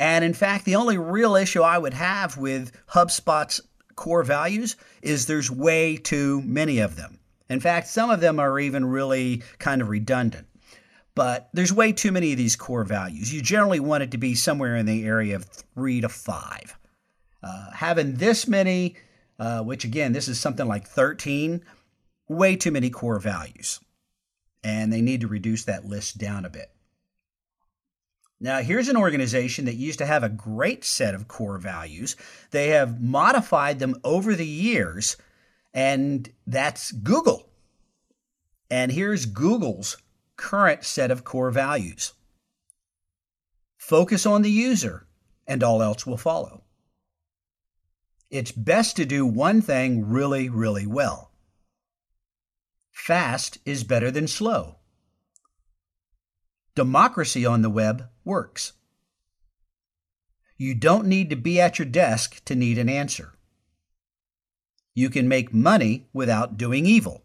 and 0.00 0.24
in 0.24 0.32
fact, 0.32 0.64
the 0.64 0.76
only 0.76 0.96
real 0.96 1.36
issue 1.36 1.60
I 1.60 1.76
would 1.76 1.92
have 1.92 2.38
with 2.38 2.72
HubSpot's 2.94 3.60
core 3.96 4.22
values 4.22 4.76
is 5.02 5.26
there's 5.26 5.50
way 5.50 5.98
too 5.98 6.40
many 6.40 6.78
of 6.78 6.96
them. 6.96 7.19
In 7.50 7.60
fact, 7.60 7.88
some 7.88 8.10
of 8.10 8.20
them 8.20 8.38
are 8.38 8.58
even 8.58 8.84
really 8.86 9.42
kind 9.58 9.82
of 9.82 9.88
redundant. 9.88 10.46
But 11.16 11.50
there's 11.52 11.72
way 11.72 11.92
too 11.92 12.12
many 12.12 12.30
of 12.30 12.38
these 12.38 12.54
core 12.54 12.84
values. 12.84 13.34
You 13.34 13.42
generally 13.42 13.80
want 13.80 14.04
it 14.04 14.12
to 14.12 14.18
be 14.18 14.36
somewhere 14.36 14.76
in 14.76 14.86
the 14.86 15.04
area 15.04 15.34
of 15.34 15.44
three 15.44 16.00
to 16.00 16.08
five. 16.08 16.78
Uh, 17.42 17.72
having 17.72 18.14
this 18.14 18.46
many, 18.46 18.96
uh, 19.38 19.62
which 19.62 19.84
again, 19.84 20.12
this 20.12 20.28
is 20.28 20.38
something 20.38 20.66
like 20.66 20.86
13, 20.86 21.64
way 22.28 22.54
too 22.54 22.70
many 22.70 22.88
core 22.88 23.18
values. 23.18 23.80
And 24.62 24.92
they 24.92 25.00
need 25.00 25.22
to 25.22 25.26
reduce 25.26 25.64
that 25.64 25.84
list 25.84 26.18
down 26.18 26.44
a 26.44 26.50
bit. 26.50 26.70
Now, 28.40 28.60
here's 28.60 28.88
an 28.88 28.96
organization 28.96 29.66
that 29.66 29.74
used 29.74 29.98
to 29.98 30.06
have 30.06 30.22
a 30.22 30.28
great 30.28 30.84
set 30.84 31.14
of 31.14 31.28
core 31.28 31.58
values. 31.58 32.16
They 32.52 32.68
have 32.68 33.02
modified 33.02 33.80
them 33.80 33.96
over 34.04 34.34
the 34.34 34.46
years, 34.46 35.16
and 35.72 36.30
that's 36.46 36.92
Google. 36.92 37.48
And 38.70 38.92
here's 38.92 39.26
Google's 39.26 39.96
current 40.36 40.84
set 40.84 41.10
of 41.10 41.24
core 41.24 41.50
values 41.50 42.14
focus 43.76 44.24
on 44.24 44.42
the 44.42 44.50
user, 44.50 45.06
and 45.46 45.64
all 45.64 45.82
else 45.82 46.06
will 46.06 46.16
follow. 46.16 46.62
It's 48.30 48.52
best 48.52 48.94
to 48.96 49.04
do 49.04 49.26
one 49.26 49.60
thing 49.60 50.08
really, 50.08 50.48
really 50.48 50.86
well. 50.86 51.32
Fast 52.92 53.58
is 53.64 53.82
better 53.82 54.10
than 54.10 54.28
slow. 54.28 54.76
Democracy 56.76 57.44
on 57.44 57.62
the 57.62 57.70
web 57.70 58.08
works. 58.24 58.74
You 60.56 60.74
don't 60.74 61.06
need 61.06 61.30
to 61.30 61.36
be 61.36 61.60
at 61.60 61.78
your 61.78 61.86
desk 61.86 62.44
to 62.44 62.54
need 62.54 62.78
an 62.78 62.88
answer. 62.88 63.32
You 64.94 65.10
can 65.10 65.28
make 65.28 65.54
money 65.54 66.08
without 66.12 66.56
doing 66.56 66.86
evil. 66.86 67.22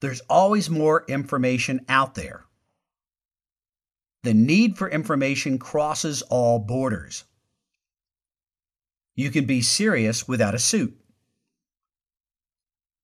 There's 0.00 0.20
always 0.28 0.70
more 0.70 1.04
information 1.08 1.84
out 1.88 2.14
there. 2.14 2.44
The 4.22 4.34
need 4.34 4.76
for 4.76 4.88
information 4.88 5.58
crosses 5.58 6.22
all 6.22 6.58
borders. 6.58 7.24
You 9.16 9.30
can 9.30 9.46
be 9.46 9.62
serious 9.62 10.28
without 10.28 10.54
a 10.54 10.58
suit. 10.58 10.96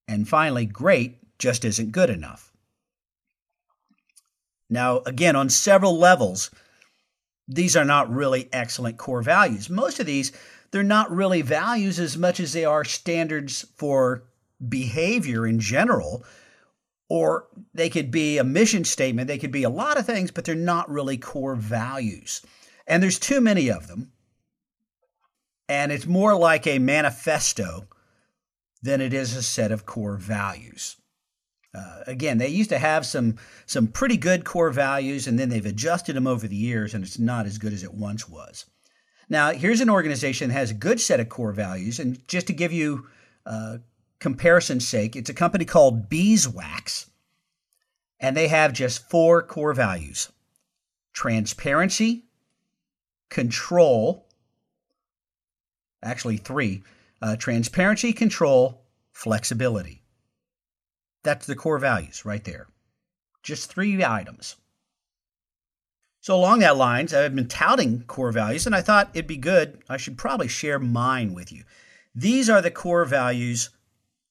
And 0.07 0.29
finally, 0.29 0.67
great 0.67 1.19
just 1.39 1.65
isn't 1.65 1.93
good 1.93 2.11
enough. 2.11 2.53
Now, 4.71 4.99
again, 5.07 5.37
on 5.37 5.49
several 5.51 5.99
levels, 5.99 6.51
these 7.49 7.77
are 7.77 7.85
not 7.85 8.13
really 8.13 8.49
excellent 8.53 8.97
core 8.97 9.23
values. 9.23 9.69
Most 9.69 10.01
of 10.01 10.07
these, 10.07 10.33
they're 10.75 10.83
not 10.83 11.09
really 11.13 11.41
values 11.41 12.01
as 12.01 12.19
much 12.19 12.41
as 12.41 12.53
they 12.53 12.65
are 12.65 12.83
standards 12.83 13.65
for 13.77 14.25
behavior 14.69 15.47
in 15.47 15.61
general, 15.61 16.25
or 17.09 17.47
they 17.73 17.89
could 17.89 18.11
be 18.11 18.39
a 18.39 18.45
mission 18.45 18.83
statement. 18.83 19.29
They 19.29 19.39
could 19.39 19.53
be 19.53 19.63
a 19.63 19.71
lot 19.71 19.99
of 19.99 20.05
things, 20.05 20.33
but 20.33 20.45
they're 20.45 20.57
not 20.57 20.91
really 20.91 21.17
core 21.17 21.55
values. 21.55 22.43
And 22.89 23.01
there's 23.01 23.21
too 23.21 23.41
many 23.41 23.71
of 23.71 23.87
them. 23.87 24.11
And 25.69 25.93
it's 25.93 26.07
more 26.07 26.37
like 26.37 26.67
a 26.67 26.81
manifesto 26.81 27.87
than 28.83 29.01
it 29.01 29.15
is 29.15 29.37
a 29.37 29.45
set 29.45 29.71
of 29.71 29.87
core 29.87 30.17
values. 30.17 30.97
Uh, 31.73 32.01
again, 32.09 32.39
they 32.39 32.49
used 32.49 32.71
to 32.71 32.81
have 32.81 33.07
some 33.07 33.37
some 33.67 33.87
pretty 33.87 34.17
good 34.17 34.45
core 34.45 34.73
values, 34.73 35.29
and 35.29 35.39
then 35.39 35.51
they've 35.51 35.67
adjusted 35.67 36.17
them 36.17 36.27
over 36.27 36.49
the 36.49 36.57
years, 36.57 36.95
and 36.95 37.05
it's 37.05 37.21
not 37.21 37.47
as 37.47 37.59
good 37.59 37.73
as 37.73 37.85
it 37.85 37.95
once 37.95 38.29
was. 38.29 38.67
Now, 39.29 39.53
here's 39.53 39.81
an 39.81 39.91
organization 39.91 40.49
that 40.49 40.55
has 40.55 40.71
a 40.71 40.75
good 40.75 41.01
set 41.01 41.21
of 41.21 41.29
core 41.29 41.53
values, 41.53 41.99
and 41.99 42.27
just 42.29 42.47
to 42.49 42.53
give 42.53 42.73
you 42.73 43.07
uh, 43.47 43.79
comparison's 44.19 44.87
sake, 44.87 45.17
it's 45.17 45.31
a 45.31 45.35
company 45.35 45.65
called 45.65 46.09
Beeswax, 46.09 47.11
and 48.21 48.37
they 48.37 48.49
have 48.49 48.73
just 48.73 49.09
four 49.09 49.43
core 49.43 49.75
values: 49.75 50.31
transparency, 51.13 52.25
control. 53.31 54.27
Actually, 56.03 56.37
three: 56.37 56.83
uh, 57.23 57.37
transparency, 57.37 58.13
control, 58.13 58.83
flexibility. 59.13 60.03
That's 61.23 61.47
the 61.47 61.57
core 61.57 61.79
values 61.79 62.27
right 62.27 62.45
there. 62.45 62.67
Just 63.43 63.71
three 63.71 64.05
items. 64.05 64.57
So, 66.25 66.35
along 66.35 66.61
that 66.61 66.79
lines, 66.79 67.13
I've 67.13 67.37
been 67.37 67.49
touting 67.49 68.05
core 68.05 68.33
values, 68.33 68.65
and 68.65 68.75
I 68.75 68.81
thought 68.81 69.11
it'd 69.13 69.27
be 69.27 69.37
good. 69.37 69.83
I 69.91 69.99
should 69.99 70.17
probably 70.17 70.49
share 70.49 70.79
mine 70.79 71.35
with 71.35 71.53
you. 71.53 71.65
These 72.15 72.49
are 72.49 72.63
the 72.63 72.71
core 72.71 73.05
values 73.05 73.69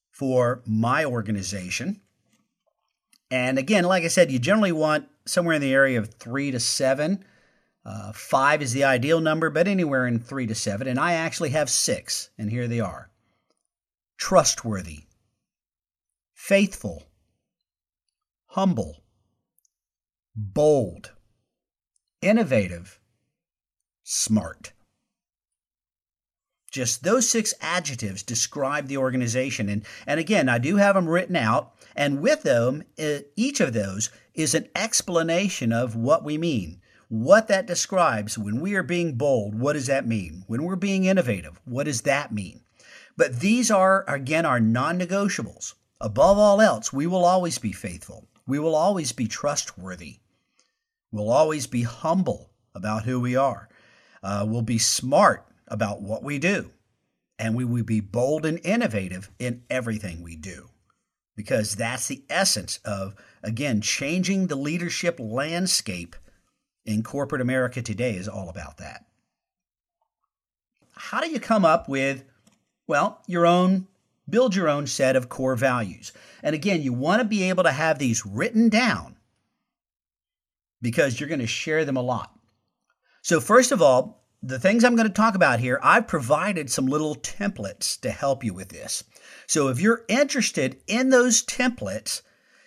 for 0.10 0.64
my 0.66 1.06
organization. 1.06 2.02
And 3.30 3.60
again, 3.60 3.84
like 3.84 4.04
I 4.04 4.08
said, 4.08 4.32
you 4.32 4.40
generally 4.40 4.72
want 4.72 5.08
somewhere 5.28 5.54
in 5.54 5.62
the 5.62 5.72
area 5.72 6.00
of 6.00 6.16
three 6.16 6.50
to 6.50 6.60
seven. 6.60 7.24
Uh, 7.86 8.12
five 8.12 8.64
is 8.64 8.74
the 8.74 8.86
ideal 8.86 9.22
number, 9.22 9.52
but 9.52 9.68
anywhere 9.68 10.08
in 10.08 10.18
three 10.18 10.48
to 10.48 10.56
seven. 10.56 10.88
And 10.88 11.00
I 11.00 11.14
actually 11.14 11.52
have 11.52 11.70
six, 11.70 12.32
and 12.40 12.50
here 12.50 12.68
they 12.68 12.80
are 12.80 13.12
trustworthy, 14.18 15.02
faithful, 16.34 17.04
humble, 18.48 19.04
bold, 20.36 21.12
innovative, 22.24 23.00
smart. 24.04 24.74
Just 26.72 27.04
those 27.04 27.30
six 27.30 27.54
adjectives 27.62 28.24
describe 28.24 28.88
the 28.88 28.98
organization. 28.98 29.70
And, 29.70 29.86
and 30.08 30.20
again, 30.20 30.50
I 30.50 30.58
do 30.58 30.78
have 30.78 30.96
them 30.96 31.08
written 31.08 31.36
out. 31.36 31.74
And 31.96 32.22
with 32.22 32.42
them, 32.42 32.84
each 33.36 33.60
of 33.60 33.74
those 33.74 34.10
is 34.34 34.56
an 34.56 34.68
explanation 34.76 35.72
of 35.72 35.96
what 35.96 36.24
we 36.24 36.40
mean, 36.40 36.82
what 37.10 37.48
that 37.50 37.68
describes. 37.68 38.40
When 38.40 38.60
we 38.60 38.74
are 38.74 38.82
being 38.82 39.14
bold, 39.14 39.54
what 39.60 39.74
does 39.74 39.86
that 39.86 40.08
mean? 40.08 40.46
When 40.48 40.64
we're 40.64 40.76
being 40.76 41.06
innovative, 41.06 41.60
what 41.66 41.84
does 41.84 42.02
that 42.02 42.32
mean? 42.32 42.62
But 43.16 43.42
these 43.42 43.70
are, 43.70 44.04
again, 44.08 44.46
our 44.46 44.60
non 44.60 44.98
negotiables. 45.00 45.76
Above 46.02 46.40
all 46.40 46.60
else, 46.60 46.92
we 46.92 47.06
will 47.06 47.24
always 47.24 47.60
be 47.60 47.72
faithful. 47.72 48.28
We 48.48 48.58
will 48.58 48.74
always 48.74 49.12
be 49.12 49.28
trustworthy. 49.28 50.18
We'll 51.14 51.30
always 51.30 51.68
be 51.68 51.84
humble 51.84 52.50
about 52.74 53.04
who 53.04 53.20
we 53.20 53.36
are. 53.36 53.70
Uh, 54.24 54.46
we'll 54.50 54.64
be 54.64 54.80
smart 54.80 55.46
about 55.68 56.02
what 56.02 56.24
we 56.24 56.40
do. 56.40 56.72
And 57.38 57.56
we 57.56 57.64
will 57.64 57.84
be 57.84 58.00
bold 58.00 58.48
and 58.48 58.60
innovative 58.64 59.30
in 59.38 59.62
everything 59.70 60.24
we 60.24 60.36
do. 60.36 60.70
Because 61.36 61.76
that's 61.76 62.08
the 62.08 62.24
essence 62.32 62.80
of, 62.84 63.16
again, 63.44 63.80
changing 63.80 64.48
the 64.48 64.56
leadership 64.56 65.20
landscape 65.20 66.16
in 66.84 67.04
corporate 67.04 67.42
America 67.42 67.84
today 67.84 68.16
is 68.16 68.28
all 68.28 68.50
about 68.50 68.78
that. 68.78 69.06
How 70.96 71.22
do 71.22 71.30
you 71.30 71.40
come 71.40 71.64
up 71.64 71.88
with, 71.88 72.24
well, 72.88 73.22
your 73.28 73.46
own, 73.46 73.88
build 74.28 74.56
your 74.56 74.68
own 74.68 74.88
set 74.88 75.16
of 75.16 75.30
core 75.30 75.56
values? 75.56 76.12
And 76.42 76.56
again, 76.56 76.82
you 76.82 76.92
want 76.92 77.22
to 77.22 77.28
be 77.28 77.50
able 77.50 77.64
to 77.66 77.72
have 77.72 78.00
these 78.00 78.26
written 78.26 78.70
down 78.70 79.18
because 80.84 81.20
you're 81.20 81.30
going 81.30 81.40
to 81.40 81.48
share 81.48 81.86
them 81.86 81.98
a 81.98 82.02
lot. 82.02 82.32
So, 83.24 83.40
first 83.40 83.72
of 83.72 83.82
all, 83.82 84.28
the 84.44 84.60
things 84.60 84.84
I'm 84.84 84.98
going 84.98 85.08
to 85.08 85.14
talk 85.14 85.36
about 85.36 85.62
here, 85.62 85.80
I've 85.82 86.06
provided 86.06 86.70
some 86.70 86.86
little 86.86 87.16
templates 87.16 88.00
to 88.02 88.12
help 88.12 88.44
you 88.44 88.54
with 88.54 88.70
this. 88.70 89.06
So 89.48 89.70
if 89.70 89.80
you're 89.80 90.04
interested 90.10 90.82
in 90.86 91.10
those 91.10 91.46
templates, 91.46 92.22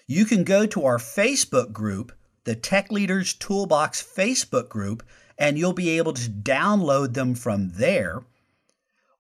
you 0.07 0.25
can 0.25 0.43
go 0.43 0.65
to 0.67 0.87
our 0.87 0.97
Facebook 0.97 1.73
group, 1.73 2.13
the 2.45 2.55
Tech 2.55 2.91
Leaders 2.91 3.35
Toolbox 3.35 4.03
Facebook 4.03 4.71
group, 4.71 5.03
and 5.37 5.59
you'll 5.59 5.75
be 5.75 5.99
able 5.99 6.15
to 6.15 6.31
download 6.31 7.13
them 7.13 7.35
from 7.35 7.73
there. 7.75 8.25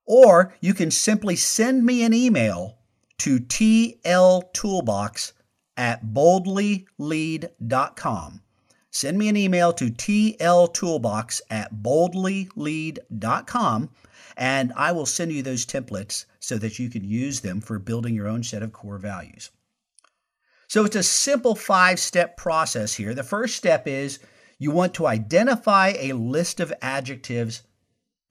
Or 0.06 0.54
you 0.62 0.72
can 0.72 0.90
simply 0.90 1.36
send 1.36 1.84
me 1.84 2.04
an 2.04 2.14
email 2.14 2.78
to 3.18 3.40
tltoolbox 3.40 5.32
at 5.76 6.06
boldlylead.com 6.06 8.40
send 8.96 9.18
me 9.18 9.28
an 9.28 9.36
email 9.36 9.74
to 9.74 9.90
tltoolbox 9.90 11.42
at 11.50 11.82
boldlylead.com 11.82 13.90
and 14.38 14.72
I 14.74 14.92
will 14.92 15.04
send 15.04 15.32
you 15.32 15.42
those 15.42 15.66
templates 15.66 16.24
so 16.40 16.56
that 16.58 16.78
you 16.78 16.88
can 16.88 17.04
use 17.04 17.40
them 17.40 17.60
for 17.60 17.78
building 17.78 18.14
your 18.14 18.26
own 18.26 18.42
set 18.42 18.62
of 18.62 18.72
core 18.72 18.96
values. 18.96 19.50
So 20.68 20.86
it's 20.86 20.96
a 20.96 21.02
simple 21.02 21.54
five 21.54 22.00
step 22.00 22.38
process 22.38 22.94
here. 22.94 23.12
The 23.12 23.22
first 23.22 23.56
step 23.56 23.86
is 23.86 24.18
you 24.58 24.70
want 24.70 24.94
to 24.94 25.06
identify 25.06 25.92
a 25.98 26.14
list 26.14 26.58
of 26.58 26.72
adjectives 26.80 27.64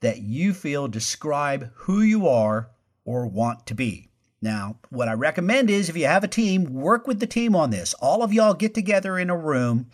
that 0.00 0.22
you 0.22 0.52
feel 0.52 0.88
describe 0.88 1.70
who 1.74 2.02
you 2.02 2.26
are 2.26 2.70
or 3.04 3.26
want 3.26 3.66
to 3.66 3.74
be. 3.74 4.10
Now, 4.42 4.80
what 4.90 5.08
I 5.08 5.12
recommend 5.12 5.70
is 5.70 5.88
if 5.88 5.96
you 5.96 6.06
have 6.06 6.24
a 6.24 6.28
team, 6.28 6.74
work 6.74 7.06
with 7.06 7.20
the 7.20 7.26
team 7.26 7.54
on 7.54 7.70
this. 7.70 7.94
All 7.94 8.24
of 8.24 8.32
y'all 8.32 8.52
get 8.52 8.74
together 8.74 9.16
in 9.16 9.30
a 9.30 9.36
room 9.36 9.86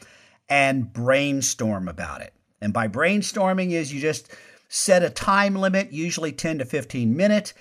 and 0.53 0.93
brainstorm 0.93 1.89
about 1.89 2.21
it. 2.21 2.35
And 2.61 2.75
by 2.75 2.87
brainstorming 2.87 3.71
is 3.71 3.91
you 3.91 4.03
just 4.03 4.31
set 4.69 5.03
a 5.03 5.09
time 5.09 5.55
limit, 5.55 5.95
usually 5.95 6.31
10 6.31 6.59
to 6.59 6.67
15 6.67 7.17
minutes. 7.17 7.55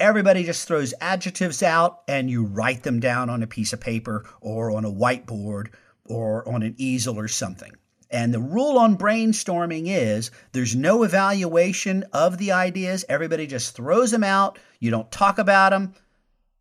Everybody 0.00 0.42
just 0.42 0.66
throws 0.66 0.92
adjectives 1.00 1.62
out 1.62 2.00
and 2.08 2.28
you 2.28 2.44
write 2.44 2.82
them 2.82 2.98
down 2.98 3.30
on 3.30 3.44
a 3.44 3.46
piece 3.46 3.72
of 3.72 3.80
paper 3.80 4.28
or 4.40 4.72
on 4.72 4.84
a 4.84 4.90
whiteboard 4.90 5.68
or 6.06 6.46
on 6.52 6.64
an 6.64 6.74
easel 6.78 7.16
or 7.16 7.28
something. 7.28 7.70
And 8.10 8.34
the 8.34 8.40
rule 8.40 8.76
on 8.76 8.98
brainstorming 8.98 9.84
is 9.86 10.32
there's 10.50 10.74
no 10.74 11.04
evaluation 11.04 12.04
of 12.12 12.38
the 12.38 12.50
ideas. 12.50 13.04
Everybody 13.08 13.46
just 13.46 13.76
throws 13.76 14.10
them 14.10 14.24
out. 14.24 14.58
You 14.80 14.90
don't 14.90 15.12
talk 15.12 15.38
about 15.38 15.70
them, 15.70 15.94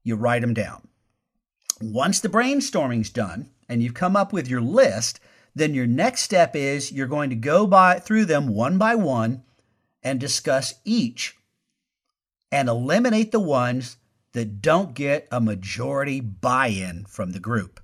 you 0.04 0.16
write 0.16 0.42
them 0.42 0.54
down. 0.54 0.88
Once 1.82 2.20
the 2.20 2.30
brainstorming's 2.30 3.10
done 3.10 3.50
and 3.68 3.82
you've 3.82 3.96
come 3.96 4.16
up 4.16 4.32
with 4.32 4.48
your 4.48 4.62
list, 4.62 5.20
then 5.56 5.74
your 5.74 5.88
next 5.88 6.22
step 6.22 6.56
is 6.56 6.92
you're 6.92 7.08
going 7.08 7.30
to 7.30 7.36
go 7.36 7.68
by 7.68 8.00
through 8.00 8.26
them 8.26 8.48
one 8.48 8.78
by 8.78 8.96
one 8.96 9.44
and 10.04 10.20
discuss 10.20 10.76
each 10.86 11.36
and 12.52 12.68
eliminate 12.68 13.32
the 13.32 13.40
ones 13.40 13.98
that 14.34 14.62
don't 14.62 14.94
get 14.94 15.28
a 15.32 15.42
majority 15.42 16.20
buy-in 16.20 17.06
from 17.06 17.32
the 17.32 17.40
group. 17.40 17.80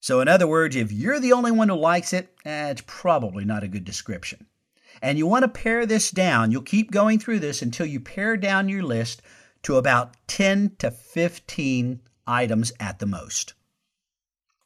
So 0.00 0.20
in 0.20 0.28
other 0.28 0.48
words, 0.48 0.74
if 0.74 0.90
you're 0.90 1.20
the 1.20 1.32
only 1.32 1.52
one 1.52 1.68
who 1.68 1.76
likes 1.76 2.12
it, 2.12 2.34
eh, 2.44 2.70
it's 2.70 2.82
probably 2.86 3.44
not 3.44 3.62
a 3.62 3.68
good 3.68 3.84
description. 3.84 4.46
And 5.00 5.16
you 5.16 5.26
want 5.26 5.44
to 5.44 5.48
pare 5.48 5.86
this 5.86 6.10
down. 6.10 6.50
You'll 6.50 6.62
keep 6.62 6.90
going 6.90 7.18
through 7.18 7.38
this 7.38 7.62
until 7.62 7.86
you 7.86 8.00
pare 8.00 8.36
down 8.36 8.68
your 8.68 8.82
list 8.82 9.22
to 9.62 9.76
about 9.76 10.16
10 10.26 10.76
to 10.78 10.90
15 10.90 12.00
items 12.26 12.72
at 12.80 12.98
the 12.98 13.06
most. 13.06 13.54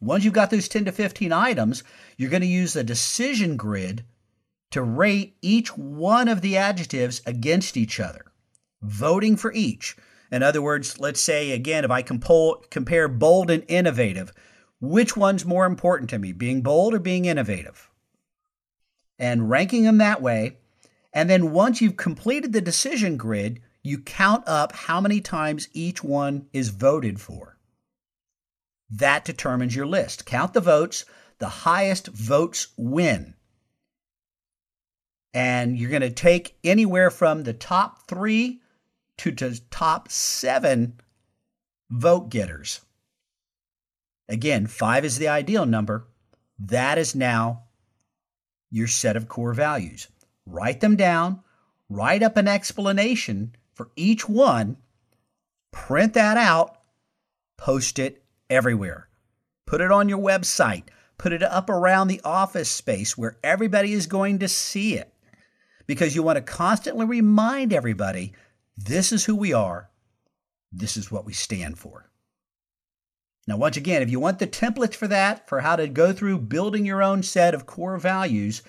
Once 0.01 0.25
you've 0.25 0.35
got 0.35 0.51
those 0.51 0.69
10 0.69 0.85
to 0.85 0.93
15 0.93 1.33
items, 1.33 1.83
you're 2.17 2.31
going 2.31 2.43
to 2.43 2.47
use 2.47 2.73
the 2.75 2.85
decision 2.85 3.57
grid 3.57 4.05
to 4.71 4.83
rate 4.83 5.37
each 5.41 5.77
one 5.77 6.29
of 6.29 6.41
the 6.41 6.57
adjectives 6.57 7.23
against 7.25 7.77
each 7.77 7.99
other, 7.99 8.27
voting 8.83 9.37
for 9.37 9.53
each. 9.53 9.97
In 10.31 10.43
other 10.43 10.61
words, 10.61 10.99
let's 11.01 11.21
say 11.21 11.53
again, 11.53 11.85
if 11.85 11.91
I 11.91 12.03
compare 12.03 13.09
bold 13.09 13.51
and 13.51 13.65
innovative, 13.69 14.33
which 14.81 15.17
one's 15.17 15.47
more 15.47 15.65
important 15.65 16.11
to 16.11 16.19
me, 16.19 16.33
being 16.33 16.61
bold 16.61 16.93
or 16.93 16.99
being 16.99 17.25
innovative? 17.25 17.89
And 19.19 19.49
ranking 19.49 19.85
them 19.85 19.99
that 19.99 20.21
way. 20.21 20.59
And 21.15 21.31
then 21.31 21.53
once 21.53 21.81
you've 21.81 21.97
completed 21.97 22.53
the 22.53 22.61
decision 22.61 23.17
grid, 23.17 23.63
you 23.83 23.99
count 23.99 24.45
up 24.47 24.73
how 24.73 25.01
many 25.01 25.23
times 25.23 25.69
each 25.73 26.05
one 26.05 26.49
is 26.53 26.69
voted 26.69 27.19
for. 27.21 27.56
That 28.91 29.25
determines 29.25 29.75
your 29.75 29.87
list. 29.87 30.27
Count 30.27 30.53
the 30.53 30.61
votes. 30.61 31.05
The 31.39 31.49
highest 31.49 32.09
votes 32.09 32.69
win. 32.77 33.35
And 35.35 35.77
you're 35.77 35.91
going 35.91 36.03
to 36.03 36.11
take 36.11 36.57
anywhere 36.65 37.11
from 37.11 37.43
the 37.43 37.53
top 37.53 38.07
three 38.09 38.63
to 39.19 39.31
the 39.31 39.61
top 39.71 40.11
seven 40.11 41.01
vote 41.91 42.31
getters. 42.31 42.81
Again, 44.29 44.67
five 44.67 45.05
is 45.05 45.19
the 45.19 45.29
ideal 45.29 45.67
number. 45.67 46.07
That 46.59 46.99
is 46.99 47.15
now 47.15 47.65
your 48.71 48.87
set 48.87 49.17
of 49.17 49.29
core 49.29 49.53
values. 49.53 50.09
Write 50.47 50.81
them 50.81 50.97
down, 50.97 51.41
write 51.89 52.23
up 52.23 52.37
an 52.37 52.49
explanation 52.49 53.55
for 53.75 53.91
each 53.95 54.29
one, 54.29 54.77
print 55.71 56.15
that 56.15 56.37
out, 56.37 56.81
post 57.57 57.99
it 57.99 58.25
everywhere. 58.51 59.09
Put 59.67 59.81
it 59.81 59.91
on 59.91 60.09
your 60.09 60.19
website. 60.19 60.85
Put 61.19 61.33
it 61.33 61.43
up 61.43 61.71
around 61.71 62.09
the 62.09 62.21
office 62.25 62.71
space 62.71 63.17
where 63.17 63.39
everybody 63.43 63.93
is 63.93 64.07
going 64.07 64.39
to 64.41 64.49
see 64.49 64.95
it 64.95 65.13
because 65.87 66.15
you 66.15 66.23
want 66.23 66.37
to 66.37 66.43
constantly 66.43 67.07
remind 67.07 67.73
everybody 67.73 68.33
this 68.77 69.13
is 69.13 69.25
who 69.25 69.35
we 69.35 69.53
are, 69.53 69.89
this 70.71 70.97
is 70.97 71.11
what 71.11 71.25
we 71.25 71.33
stand 71.33 71.79
for. 71.79 72.11
Now, 73.49 73.57
once 73.57 73.77
again, 73.77 74.03
if 74.03 74.11
you 74.11 74.19
want 74.19 74.41
the 74.41 74.47
templates 74.47 74.95
for 74.95 75.07
that, 75.09 75.49
for 75.49 75.61
how 75.61 75.77
to 75.77 75.87
go 75.87 76.13
through 76.13 76.39
building 76.41 76.85
your 76.85 77.03
own 77.03 77.23
set 77.23 77.55
of 77.55 77.65
core 77.65 77.97
values, 77.97 78.63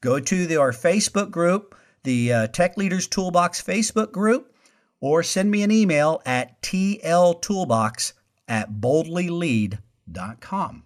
go 0.00 0.20
to 0.20 0.46
the, 0.46 0.56
our 0.56 0.72
Facebook 0.72 1.30
group, 1.30 1.74
the 2.04 2.32
uh, 2.32 2.46
Tech 2.46 2.76
Leaders 2.76 3.08
Toolbox 3.08 3.60
Facebook 3.60 4.12
group, 4.12 4.54
or 5.00 5.22
send 5.22 5.50
me 5.50 5.62
an 5.62 5.72
email 5.72 6.22
at 6.24 6.62
tltoolbox 6.62 8.12
at 8.50 8.72
boldlylead.com. 8.72 10.82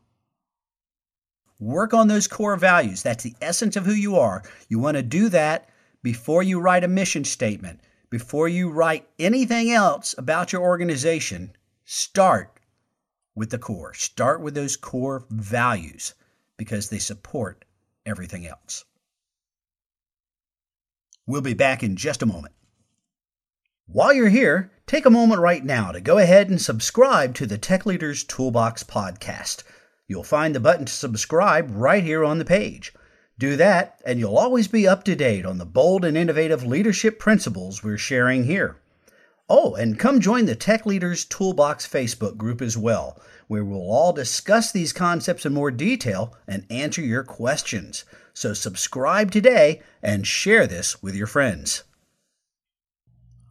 Work 1.58 1.94
on 1.94 2.08
those 2.08 2.28
core 2.28 2.56
values. 2.56 3.02
That's 3.02 3.24
the 3.24 3.34
essence 3.40 3.76
of 3.76 3.86
who 3.86 3.94
you 3.94 4.16
are. 4.16 4.42
You 4.68 4.78
want 4.78 4.98
to 4.98 5.02
do 5.02 5.30
that 5.30 5.70
before 6.02 6.42
you 6.42 6.60
write 6.60 6.84
a 6.84 6.88
mission 6.88 7.24
statement, 7.24 7.80
before 8.10 8.48
you 8.48 8.68
write 8.70 9.08
anything 9.18 9.70
else 9.70 10.14
about 10.18 10.52
your 10.52 10.60
organization. 10.62 11.56
Start 11.84 12.60
with 13.34 13.48
the 13.50 13.58
core. 13.58 13.94
Start 13.94 14.42
with 14.42 14.54
those 14.54 14.76
core 14.76 15.24
values 15.30 16.12
because 16.58 16.90
they 16.90 16.98
support 16.98 17.64
everything 18.04 18.46
else. 18.46 18.84
We'll 21.26 21.40
be 21.40 21.54
back 21.54 21.82
in 21.82 21.96
just 21.96 22.22
a 22.22 22.26
moment. 22.26 22.54
While 23.86 24.14
you're 24.14 24.30
here, 24.30 24.70
take 24.86 25.04
a 25.04 25.10
moment 25.10 25.42
right 25.42 25.62
now 25.62 25.92
to 25.92 26.00
go 26.00 26.16
ahead 26.16 26.48
and 26.48 26.60
subscribe 26.60 27.34
to 27.34 27.44
the 27.44 27.58
Tech 27.58 27.84
Leaders 27.84 28.24
Toolbox 28.24 28.82
podcast. 28.82 29.62
You'll 30.08 30.24
find 30.24 30.54
the 30.54 30.60
button 30.60 30.86
to 30.86 30.92
subscribe 30.92 31.70
right 31.70 32.02
here 32.02 32.24
on 32.24 32.38
the 32.38 32.46
page. 32.46 32.94
Do 33.38 33.56
that, 33.56 34.00
and 34.06 34.18
you'll 34.18 34.38
always 34.38 34.68
be 34.68 34.88
up 34.88 35.04
to 35.04 35.14
date 35.14 35.44
on 35.44 35.58
the 35.58 35.66
bold 35.66 36.02
and 36.02 36.16
innovative 36.16 36.64
leadership 36.64 37.18
principles 37.18 37.84
we're 37.84 37.98
sharing 37.98 38.44
here. 38.44 38.76
Oh, 39.50 39.74
and 39.74 39.98
come 39.98 40.18
join 40.18 40.46
the 40.46 40.56
Tech 40.56 40.86
Leaders 40.86 41.26
Toolbox 41.26 41.86
Facebook 41.86 42.38
group 42.38 42.62
as 42.62 42.78
well, 42.78 43.20
where 43.48 43.66
we'll 43.66 43.80
all 43.80 44.14
discuss 44.14 44.72
these 44.72 44.94
concepts 44.94 45.44
in 45.44 45.52
more 45.52 45.70
detail 45.70 46.34
and 46.48 46.64
answer 46.70 47.02
your 47.02 47.22
questions. 47.22 48.06
So 48.32 48.54
subscribe 48.54 49.30
today 49.30 49.82
and 50.02 50.26
share 50.26 50.66
this 50.66 51.02
with 51.02 51.14
your 51.14 51.26
friends. 51.26 51.84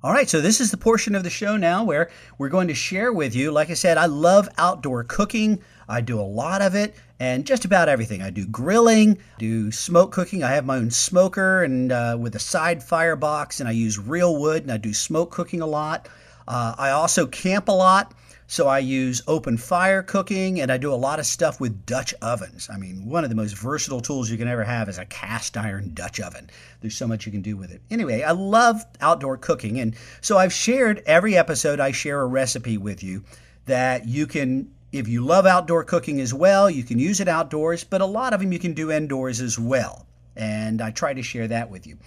All 0.04 0.12
right, 0.12 0.30
so 0.30 0.42
this 0.42 0.60
is 0.60 0.70
the 0.70 0.76
portion 0.76 1.16
of 1.16 1.24
the 1.24 1.30
show 1.30 1.56
now 1.56 1.86
where 1.86 2.10
we're 2.38 2.50
going 2.50 2.68
to 2.68 2.74
share 2.74 3.14
with 3.14 3.34
you. 3.34 3.52
Like 3.54 3.70
I 3.70 3.74
said, 3.74 3.98
I 3.98 4.08
love 4.08 4.50
outdoor 4.58 5.06
cooking. 5.06 5.62
I 5.88 6.02
do 6.02 6.20
a 6.20 6.22
lot 6.22 6.62
of 6.62 6.76
it 6.76 6.94
and 7.22 7.46
just 7.46 7.64
about 7.64 7.88
everything. 7.88 8.22
I 8.22 8.30
do 8.30 8.46
grilling, 8.46 9.18
do 9.40 9.72
smoke 9.72 10.12
cooking. 10.12 10.44
I 10.44 10.52
have 10.52 10.66
my 10.66 10.76
own 10.76 10.92
smoker 10.92 11.64
and 11.64 11.94
uh, 11.94 12.18
with 12.20 12.36
a 12.36 12.40
side 12.40 12.84
firebox, 12.84 13.62
and 13.62 13.70
I 13.70 13.72
use 13.72 13.98
real 13.98 14.36
wood 14.42 14.64
and 14.64 14.74
I 14.74 14.78
do 14.78 14.94
smoke 14.94 15.32
cooking 15.32 15.62
a 15.62 15.68
lot. 15.68 16.10
Uh, 16.50 16.76
I 16.78 16.90
also 16.90 17.26
camp 17.26 17.70
a 17.70 17.72
lot. 17.72 18.14
So 18.48 18.68
I 18.68 18.80
use 18.80 19.22
open 19.28 19.58
fire 19.58 20.04
cooking 20.04 20.62
and 20.62 20.72
I 20.72 20.78
do 20.78 20.94
a 20.94 20.96
lot 20.96 21.20
of 21.20 21.26
stuff 21.26 21.60
with 21.60 21.86
Dutch 21.86 22.14
ovens. 22.22 22.70
I 22.72 22.78
mean, 22.78 23.06
one 23.06 23.24
of 23.24 23.30
the 23.30 23.36
most 23.36 23.58
versatile 23.58 24.02
tools 24.02 24.30
you 24.30 24.38
can 24.38 24.48
ever 24.48 24.64
have 24.64 24.90
is 24.90 24.98
a 24.98 25.06
cast 25.06 25.58
iron 25.58 25.94
Dutch 25.94 26.20
oven. 26.20 26.50
There's 26.82 26.98
so 26.98 27.08
much 27.08 27.26
you 27.26 27.32
can 27.32 27.42
do 27.42 27.58
with 27.58 27.72
it. 27.72 27.82
Anyway, 27.90 28.22
I 28.22 28.32
love 28.32 28.84
outdoor 29.02 29.38
cooking. 29.38 29.80
And 29.80 29.96
so 30.22 30.38
I've 30.38 30.54
shared 30.54 31.02
every 31.06 31.38
episode, 31.38 31.80
I 31.80 31.92
share 31.92 32.22
a 32.22 32.28
recipe 32.28 32.78
with 32.78 33.04
you 33.04 33.24
that 33.66 34.08
you 34.08 34.28
can 34.28 34.70
if 34.92 35.08
you 35.08 35.26
love 35.26 35.48
outdoor 35.48 35.84
cooking 35.84 36.22
as 36.22 36.36
well, 36.36 36.70
you 36.70 36.84
can 36.84 37.00
use 37.00 37.20
it 37.20 37.28
outdoors, 37.28 37.84
but 37.84 38.00
a 38.00 38.06
lot 38.06 38.32
of 38.32 38.40
them 38.40 38.54
you 38.54 38.60
can 38.60 38.74
do 38.74 38.92
indoors 38.92 39.42
as 39.42 39.58
well. 39.58 40.06
And 40.36 40.82
I 40.82 40.92
try 40.92 41.16
to 41.16 41.24
share 41.24 41.48
that 41.48 41.72
with 41.72 41.88
you. 41.88 41.98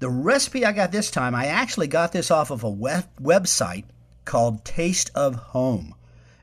The 0.00 0.10
recipe 0.10 0.64
I 0.64 0.72
got 0.72 0.90
this 0.90 1.12
time, 1.12 1.36
I 1.36 1.46
actually 1.46 1.86
got 1.86 2.10
this 2.10 2.32
off 2.32 2.50
of 2.50 2.64
a 2.64 2.68
web- 2.68 3.08
website 3.22 3.84
called 4.24 4.64
Taste 4.64 5.10
of 5.14 5.34
Home. 5.34 5.94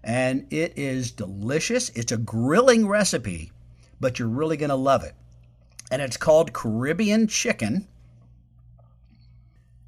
And 0.03 0.45
it 0.51 0.77
is 0.77 1.11
delicious. 1.11 1.89
It's 1.89 2.11
a 2.11 2.17
grilling 2.17 2.87
recipe, 2.87 3.51
but 3.99 4.17
you're 4.17 4.27
really 4.27 4.57
going 4.57 4.69
to 4.69 4.75
love 4.75 5.03
it. 5.03 5.13
And 5.91 6.01
it's 6.01 6.17
called 6.17 6.53
Caribbean 6.53 7.27
Chicken. 7.27 7.87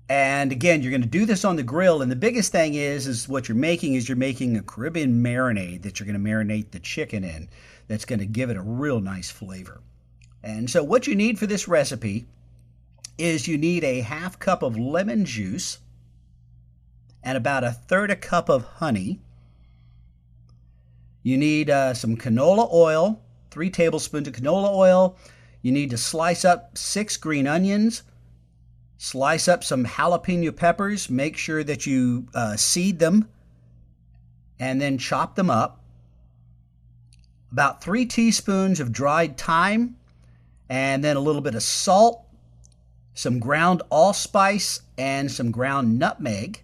And 0.09 0.51
again, 0.51 0.81
you're 0.81 0.91
going 0.91 1.03
to 1.03 1.07
do 1.07 1.25
this 1.25 1.45
on 1.45 1.55
the 1.55 1.63
grill. 1.63 2.01
And 2.01 2.11
the 2.11 2.17
biggest 2.17 2.51
thing 2.51 2.73
is, 2.73 3.07
is 3.07 3.29
what 3.29 3.47
you're 3.47 3.55
making 3.55 3.93
is 3.93 4.09
you're 4.09 4.17
making 4.17 4.57
a 4.57 4.61
Caribbean 4.61 5.23
marinade 5.23 5.83
that 5.83 5.99
you're 5.99 6.07
going 6.07 6.21
to 6.21 6.29
marinate 6.29 6.71
the 6.71 6.79
chicken 6.79 7.23
in. 7.23 7.47
That's 7.87 8.05
going 8.05 8.19
to 8.19 8.25
give 8.25 8.49
it 8.49 8.57
a 8.57 8.61
real 8.61 8.99
nice 8.99 9.31
flavor. 9.31 9.79
And 10.43 10.69
so, 10.69 10.83
what 10.83 11.07
you 11.07 11.15
need 11.15 11.39
for 11.39 11.45
this 11.45 11.67
recipe 11.67 12.25
is 13.17 13.47
you 13.47 13.57
need 13.57 13.83
a 13.83 14.01
half 14.01 14.39
cup 14.39 14.63
of 14.63 14.77
lemon 14.77 15.23
juice 15.23 15.77
and 17.23 17.37
about 17.37 17.63
a 17.63 17.71
third 17.71 18.11
a 18.11 18.15
cup 18.15 18.49
of 18.49 18.63
honey. 18.63 19.19
You 21.23 21.37
need 21.37 21.69
uh, 21.69 21.93
some 21.93 22.17
canola 22.17 22.71
oil, 22.73 23.21
three 23.51 23.69
tablespoons 23.69 24.27
of 24.27 24.33
canola 24.33 24.73
oil. 24.73 25.17
You 25.61 25.71
need 25.71 25.91
to 25.91 25.97
slice 25.97 26.43
up 26.43 26.77
six 26.77 27.17
green 27.17 27.47
onions, 27.47 28.03
Slice 29.03 29.47
up 29.47 29.63
some 29.63 29.83
jalapeno 29.83 30.55
peppers. 30.55 31.09
Make 31.09 31.35
sure 31.35 31.63
that 31.63 31.87
you 31.87 32.27
uh, 32.35 32.55
seed 32.55 32.99
them 32.99 33.27
and 34.59 34.79
then 34.79 34.99
chop 34.99 35.35
them 35.35 35.49
up. 35.49 35.81
About 37.51 37.83
three 37.83 38.05
teaspoons 38.05 38.79
of 38.79 38.91
dried 38.91 39.39
thyme, 39.39 39.95
and 40.69 41.03
then 41.03 41.17
a 41.17 41.19
little 41.19 41.41
bit 41.41 41.55
of 41.55 41.63
salt, 41.63 42.27
some 43.15 43.39
ground 43.39 43.81
allspice, 43.89 44.81
and 44.99 45.31
some 45.31 45.49
ground 45.49 45.97
nutmeg. 45.97 46.61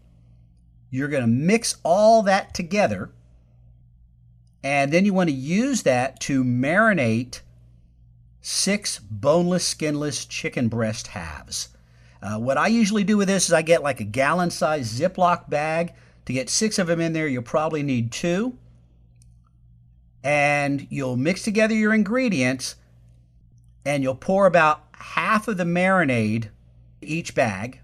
You're 0.89 1.07
going 1.07 1.23
to 1.23 1.27
mix 1.27 1.75
all 1.83 2.23
that 2.23 2.53
together, 2.53 3.11
and 4.63 4.91
then 4.91 5.05
you 5.05 5.13
want 5.13 5.29
to 5.29 5.35
use 5.35 5.83
that 5.83 6.19
to 6.21 6.43
marinate 6.43 7.41
six 8.41 8.99
boneless, 8.99 9.67
skinless 9.67 10.25
chicken 10.25 10.69
breast 10.69 11.07
halves. 11.07 11.69
Uh, 12.21 12.39
what 12.39 12.57
I 12.57 12.67
usually 12.67 13.03
do 13.03 13.17
with 13.17 13.27
this 13.27 13.47
is 13.47 13.53
I 13.53 13.61
get 13.61 13.83
like 13.83 13.99
a 13.99 14.05
gallon 14.05 14.49
size 14.49 14.99
Ziploc 14.99 15.49
bag. 15.49 15.93
To 16.25 16.33
get 16.33 16.49
six 16.49 16.79
of 16.79 16.87
them 16.87 16.99
in 16.99 17.13
there, 17.13 17.27
you'll 17.27 17.43
probably 17.43 17.83
need 17.83 18.11
two. 18.11 18.57
And 20.23 20.87
you'll 20.89 21.15
mix 21.15 21.43
together 21.43 21.73
your 21.73 21.93
ingredients 21.93 22.75
and 23.85 24.03
you'll 24.03 24.15
pour 24.15 24.45
about 24.45 24.83
half 24.91 25.47
of 25.47 25.57
the 25.57 25.63
marinade 25.63 26.49
each 27.01 27.33
bag. 27.33 27.79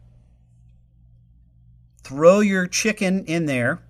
Throw 2.04 2.42
your 2.42 2.68
chicken 2.68 3.26
in 3.26 3.46
there, 3.46 3.82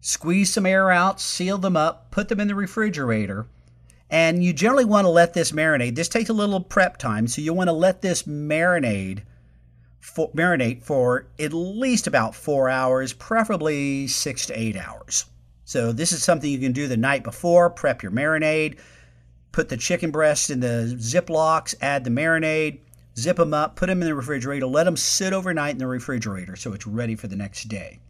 squeeze 0.00 0.52
some 0.52 0.66
air 0.66 0.90
out, 0.90 1.20
seal 1.20 1.58
them 1.58 1.76
up, 1.76 2.10
put 2.10 2.28
them 2.28 2.40
in 2.40 2.48
the 2.48 2.54
refrigerator 2.54 3.46
and 4.12 4.44
you 4.44 4.52
generally 4.52 4.84
want 4.84 5.06
to 5.06 5.08
let 5.08 5.32
this 5.32 5.52
marinate. 5.52 5.94
This 5.94 6.08
takes 6.08 6.28
a 6.28 6.34
little 6.34 6.60
prep 6.60 6.98
time, 6.98 7.26
so 7.26 7.40
you 7.40 7.54
want 7.54 7.68
to 7.68 7.72
let 7.72 8.02
this 8.02 8.24
marinade 8.24 9.22
for, 10.00 10.30
marinate 10.32 10.82
for 10.84 11.28
at 11.38 11.54
least 11.54 12.06
about 12.06 12.34
four 12.34 12.68
hours, 12.68 13.14
preferably 13.14 14.06
six 14.06 14.44
to 14.46 14.60
eight 14.60 14.76
hours. 14.76 15.24
So 15.64 15.92
this 15.92 16.12
is 16.12 16.22
something 16.22 16.50
you 16.50 16.58
can 16.58 16.72
do 16.72 16.88
the 16.88 16.96
night 16.98 17.24
before. 17.24 17.70
Prep 17.70 18.02
your 18.02 18.12
marinade, 18.12 18.76
put 19.50 19.70
the 19.70 19.78
chicken 19.78 20.10
breasts 20.10 20.50
in 20.50 20.60
the 20.60 20.94
Ziplocs, 20.98 21.74
add 21.80 22.04
the 22.04 22.10
marinade, 22.10 22.80
zip 23.18 23.36
them 23.36 23.54
up, 23.54 23.76
put 23.76 23.86
them 23.86 24.00
in 24.00 24.08
the 24.08 24.14
refrigerator, 24.14 24.66
let 24.66 24.84
them 24.84 24.96
sit 24.96 25.32
overnight 25.32 25.72
in 25.72 25.78
the 25.78 25.86
refrigerator 25.86 26.56
so 26.56 26.72
it's 26.72 26.86
ready 26.86 27.14
for 27.14 27.28
the 27.28 27.36
next 27.36 27.68
day. 27.68 28.00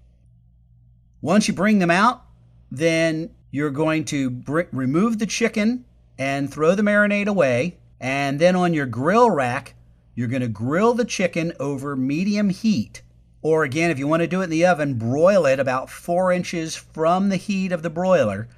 Once 1.20 1.48
you 1.48 1.54
bring 1.54 1.78
them 1.78 1.90
out, 1.90 2.24
then 2.70 3.30
you're 3.50 3.70
going 3.70 4.04
to 4.04 4.30
br- 4.30 4.62
remove 4.72 5.18
the 5.18 5.26
chicken 5.26 5.84
and 6.18 6.52
throw 6.52 6.74
the 6.74 6.82
marinade 6.82 7.26
away. 7.26 7.78
And 8.00 8.40
then 8.40 8.56
on 8.56 8.74
your 8.74 8.86
grill 8.86 9.30
rack, 9.30 9.74
you're 10.14 10.28
going 10.28 10.42
to 10.42 10.48
grill 10.48 10.94
the 10.94 11.04
chicken 11.04 11.52
over 11.60 11.94
medium 11.94 12.50
heat. 12.50 13.02
Or 13.40 13.64
again, 13.64 13.90
if 13.90 13.98
you 13.98 14.06
want 14.08 14.22
to 14.22 14.26
do 14.26 14.40
it 14.40 14.44
in 14.44 14.50
the 14.50 14.66
oven, 14.66 14.94
broil 14.94 15.46
it 15.46 15.60
about 15.60 15.90
four 15.90 16.32
inches 16.32 16.76
from 16.76 17.28
the 17.28 17.36
heat 17.36 17.72
of 17.72 17.82
the 17.82 17.90
broiler. 17.90 18.48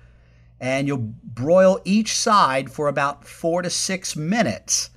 And 0.61 0.87
you'll 0.87 1.13
broil 1.23 1.81
each 1.85 2.17
side 2.17 2.71
for 2.71 2.89
about 2.89 3.27
four 3.27 3.63
to 3.63 3.71
six 3.71 4.15
minutes 4.15 4.91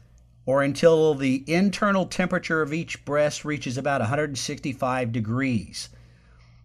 or 0.47 0.63
until 0.63 1.13
the 1.13 1.43
internal 1.45 2.05
temperature 2.05 2.62
of 2.62 2.73
each 2.73 3.03
breast 3.03 3.43
reaches 3.43 3.77
about 3.77 3.99
165 3.99 5.12
degrees. 5.12 5.89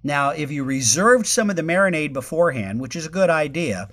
Now, 0.04 0.30
if 0.30 0.52
you 0.52 0.62
reserved 0.62 1.26
some 1.26 1.50
of 1.50 1.56
the 1.56 1.62
marinade 1.62 2.12
beforehand, 2.12 2.80
which 2.80 2.94
is 2.94 3.06
a 3.06 3.10
good 3.10 3.28
idea, 3.28 3.88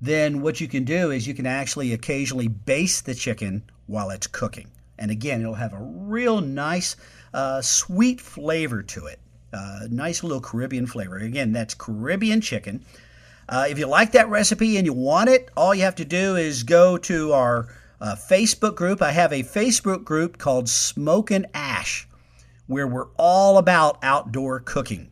then 0.00 0.42
what 0.42 0.60
you 0.60 0.68
can 0.68 0.84
do 0.84 1.10
is 1.10 1.26
you 1.26 1.32
can 1.32 1.46
actually 1.46 1.94
occasionally 1.94 2.48
baste 2.48 3.06
the 3.06 3.14
chicken 3.14 3.62
while 3.86 4.10
it's 4.10 4.26
cooking. 4.26 4.68
And 4.98 5.10
again, 5.10 5.40
it'll 5.40 5.54
have 5.54 5.72
a 5.72 5.80
real 5.80 6.42
nice, 6.42 6.94
uh, 7.32 7.62
sweet 7.62 8.20
flavor 8.20 8.82
to 8.82 9.06
it. 9.06 9.20
Uh, 9.54 9.86
nice 9.90 10.22
little 10.22 10.40
Caribbean 10.40 10.86
flavor. 10.86 11.16
Again, 11.16 11.52
that's 11.52 11.72
Caribbean 11.72 12.42
chicken. 12.42 12.84
Uh, 13.48 13.66
if 13.70 13.78
you 13.78 13.86
like 13.86 14.12
that 14.12 14.28
recipe 14.28 14.76
and 14.76 14.84
you 14.84 14.92
want 14.92 15.30
it, 15.30 15.48
all 15.56 15.74
you 15.74 15.82
have 15.82 15.96
to 15.96 16.04
do 16.04 16.36
is 16.36 16.62
go 16.62 16.98
to 16.98 17.32
our 17.32 17.68
uh, 18.00 18.16
Facebook 18.16 18.74
group. 18.74 19.02
I 19.02 19.12
have 19.12 19.32
a 19.32 19.42
Facebook 19.42 20.04
group 20.04 20.38
called 20.38 20.68
Smoke 20.68 21.30
and 21.30 21.46
Ash, 21.54 22.08
where 22.66 22.86
we're 22.86 23.08
all 23.16 23.58
about 23.58 23.98
outdoor 24.02 24.60
cooking. 24.60 25.10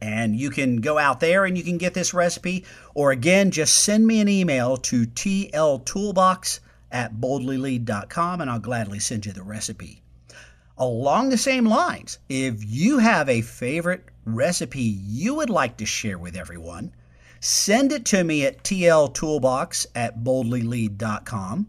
And 0.00 0.36
you 0.36 0.50
can 0.50 0.80
go 0.80 0.98
out 0.98 1.20
there 1.20 1.44
and 1.44 1.58
you 1.58 1.64
can 1.64 1.78
get 1.78 1.94
this 1.94 2.14
recipe, 2.14 2.64
or 2.94 3.10
again, 3.10 3.50
just 3.50 3.80
send 3.80 4.06
me 4.06 4.20
an 4.20 4.28
email 4.28 4.76
to 4.76 5.06
tltoolbox 5.06 6.60
at 6.90 7.16
boldlylead.com 7.16 8.40
and 8.40 8.50
I'll 8.50 8.58
gladly 8.58 8.98
send 8.98 9.26
you 9.26 9.32
the 9.32 9.42
recipe. 9.42 10.02
Along 10.76 11.28
the 11.28 11.36
same 11.36 11.66
lines, 11.66 12.18
if 12.28 12.64
you 12.64 12.98
have 12.98 13.28
a 13.28 13.42
favorite 13.42 14.04
recipe 14.24 14.80
you 14.82 15.34
would 15.34 15.50
like 15.50 15.76
to 15.78 15.86
share 15.86 16.18
with 16.18 16.36
everyone, 16.36 16.94
send 17.40 17.92
it 17.92 18.04
to 18.06 18.24
me 18.24 18.44
at 18.44 18.62
tltoolbox 18.62 19.86
at 19.94 20.20
boldlylead.com 20.20 21.68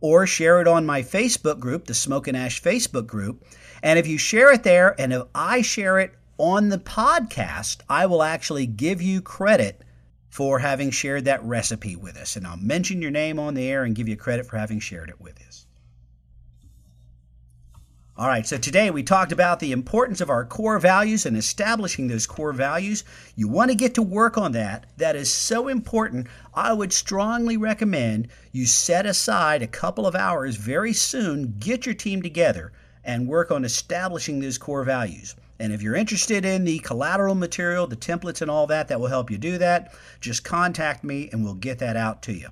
or 0.00 0.26
share 0.26 0.60
it 0.60 0.68
on 0.68 0.86
my 0.86 1.02
Facebook 1.02 1.58
group, 1.58 1.86
the 1.86 1.94
Smoke 1.94 2.28
and 2.28 2.36
Ash 2.36 2.62
Facebook 2.62 3.06
group. 3.06 3.44
And 3.82 3.98
if 3.98 4.06
you 4.06 4.18
share 4.18 4.52
it 4.52 4.62
there, 4.62 4.94
and 5.00 5.12
if 5.12 5.22
I 5.34 5.62
share 5.62 5.98
it 5.98 6.12
on 6.38 6.68
the 6.68 6.78
podcast, 6.78 7.80
I 7.88 8.06
will 8.06 8.22
actually 8.22 8.66
give 8.66 9.00
you 9.00 9.20
credit 9.20 9.82
for 10.28 10.58
having 10.58 10.90
shared 10.90 11.24
that 11.24 11.42
recipe 11.42 11.96
with 11.96 12.16
us. 12.16 12.36
And 12.36 12.46
I'll 12.46 12.58
mention 12.58 13.00
your 13.00 13.10
name 13.10 13.38
on 13.38 13.54
the 13.54 13.68
air 13.68 13.84
and 13.84 13.94
give 13.94 14.08
you 14.08 14.16
credit 14.16 14.46
for 14.46 14.58
having 14.58 14.80
shared 14.80 15.08
it 15.08 15.20
with 15.20 15.40
us. 15.46 15.65
All 18.18 18.28
right, 18.28 18.46
so 18.46 18.56
today 18.56 18.90
we 18.90 19.02
talked 19.02 19.30
about 19.30 19.60
the 19.60 19.72
importance 19.72 20.22
of 20.22 20.30
our 20.30 20.46
core 20.46 20.78
values 20.78 21.26
and 21.26 21.36
establishing 21.36 22.08
those 22.08 22.26
core 22.26 22.54
values. 22.54 23.04
You 23.34 23.46
want 23.46 23.70
to 23.70 23.76
get 23.76 23.94
to 23.96 24.02
work 24.02 24.38
on 24.38 24.52
that. 24.52 24.86
That 24.96 25.16
is 25.16 25.30
so 25.30 25.68
important. 25.68 26.26
I 26.54 26.72
would 26.72 26.94
strongly 26.94 27.58
recommend 27.58 28.28
you 28.52 28.64
set 28.64 29.04
aside 29.04 29.60
a 29.60 29.66
couple 29.66 30.06
of 30.06 30.14
hours 30.14 30.56
very 30.56 30.94
soon, 30.94 31.56
get 31.58 31.84
your 31.84 31.94
team 31.94 32.22
together, 32.22 32.72
and 33.04 33.28
work 33.28 33.50
on 33.50 33.66
establishing 33.66 34.40
those 34.40 34.56
core 34.56 34.82
values. 34.84 35.36
And 35.58 35.70
if 35.70 35.82
you're 35.82 35.94
interested 35.94 36.46
in 36.46 36.64
the 36.64 36.78
collateral 36.78 37.34
material, 37.34 37.86
the 37.86 37.96
templates, 37.96 38.40
and 38.40 38.50
all 38.50 38.66
that, 38.68 38.88
that 38.88 38.98
will 38.98 39.08
help 39.08 39.30
you 39.30 39.36
do 39.36 39.58
that, 39.58 39.94
just 40.22 40.42
contact 40.42 41.04
me 41.04 41.28
and 41.32 41.44
we'll 41.44 41.52
get 41.52 41.80
that 41.80 41.96
out 41.98 42.22
to 42.22 42.32
you. 42.32 42.48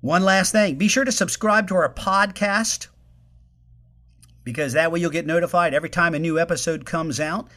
One 0.00 0.24
last 0.24 0.50
thing 0.50 0.74
be 0.74 0.88
sure 0.88 1.04
to 1.04 1.12
subscribe 1.12 1.68
to 1.68 1.76
our 1.76 1.94
podcast 1.94 2.88
because 4.44 4.72
that 4.72 4.90
way 4.90 5.00
you'll 5.00 5.10
get 5.10 5.26
notified 5.26 5.74
every 5.74 5.90
time 5.90 6.14
a 6.14 6.18
new 6.18 6.38
episode 6.38 6.84
comes 6.84 7.20
out. 7.20 7.48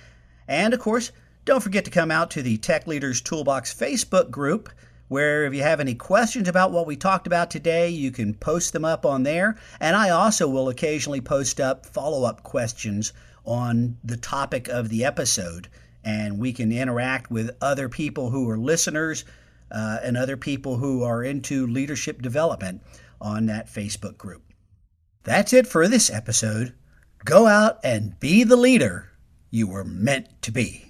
And 0.48 0.74
of 0.74 0.80
course, 0.80 1.12
don't 1.46 1.62
forget 1.62 1.86
to 1.86 1.92
come 1.92 2.12
out 2.12 2.32
to 2.32 2.42
the 2.42 2.58
Tech 2.58 2.88
Leaders 2.88 3.22
Toolbox 3.22 3.74
Facebook 3.74 4.32
group, 4.32 4.70
where 5.08 5.46
if 5.46 5.54
you 5.54 5.62
have 5.62 5.80
any 5.80 5.94
questions 5.94 6.48
about 6.48 6.72
what 6.72 6.88
we 6.88 6.96
talked 6.96 7.28
about 7.28 7.52
today, 7.52 7.90
you 7.90 8.12
can 8.12 8.34
post 8.34 8.74
them 8.74 8.84
up 8.84 9.06
on 9.06 9.24
there. 9.24 9.56
And 9.80 9.96
I 9.96 10.10
also 10.10 10.48
will 10.48 10.70
occasionally 10.70 11.22
post 11.22 11.60
up 11.60 11.86
follow 11.86 12.24
up 12.24 12.44
questions 12.44 13.14
on 13.44 13.98
the 14.04 14.18
topic 14.18 14.68
of 14.68 14.90
the 14.90 15.06
episode. 15.06 15.68
And 16.04 16.40
we 16.40 16.54
can 16.54 16.72
interact 16.72 17.30
with 17.30 17.56
other 17.62 17.90
people 17.90 18.32
who 18.32 18.50
are 18.50 18.58
listeners 18.58 19.26
uh, 19.72 20.00
and 20.04 20.18
other 20.18 20.38
people 20.38 20.78
who 20.78 21.04
are 21.04 21.24
into 21.24 21.68
leadership 21.68 22.22
development 22.22 22.82
on 23.22 23.48
that 23.48 23.68
Facebook 23.68 24.18
group. 24.18 24.42
That's 25.26 25.54
it 25.54 25.66
for 25.66 25.88
this 25.88 26.12
episode. 26.12 26.74
Go 27.26 27.48
out 27.48 27.80
and 27.84 28.20
be 28.20 28.44
the 28.44 28.56
leader 28.56 29.12
you 29.50 29.66
were 29.66 29.84
meant 29.84 30.28
to 30.44 30.52
be. 30.52 30.85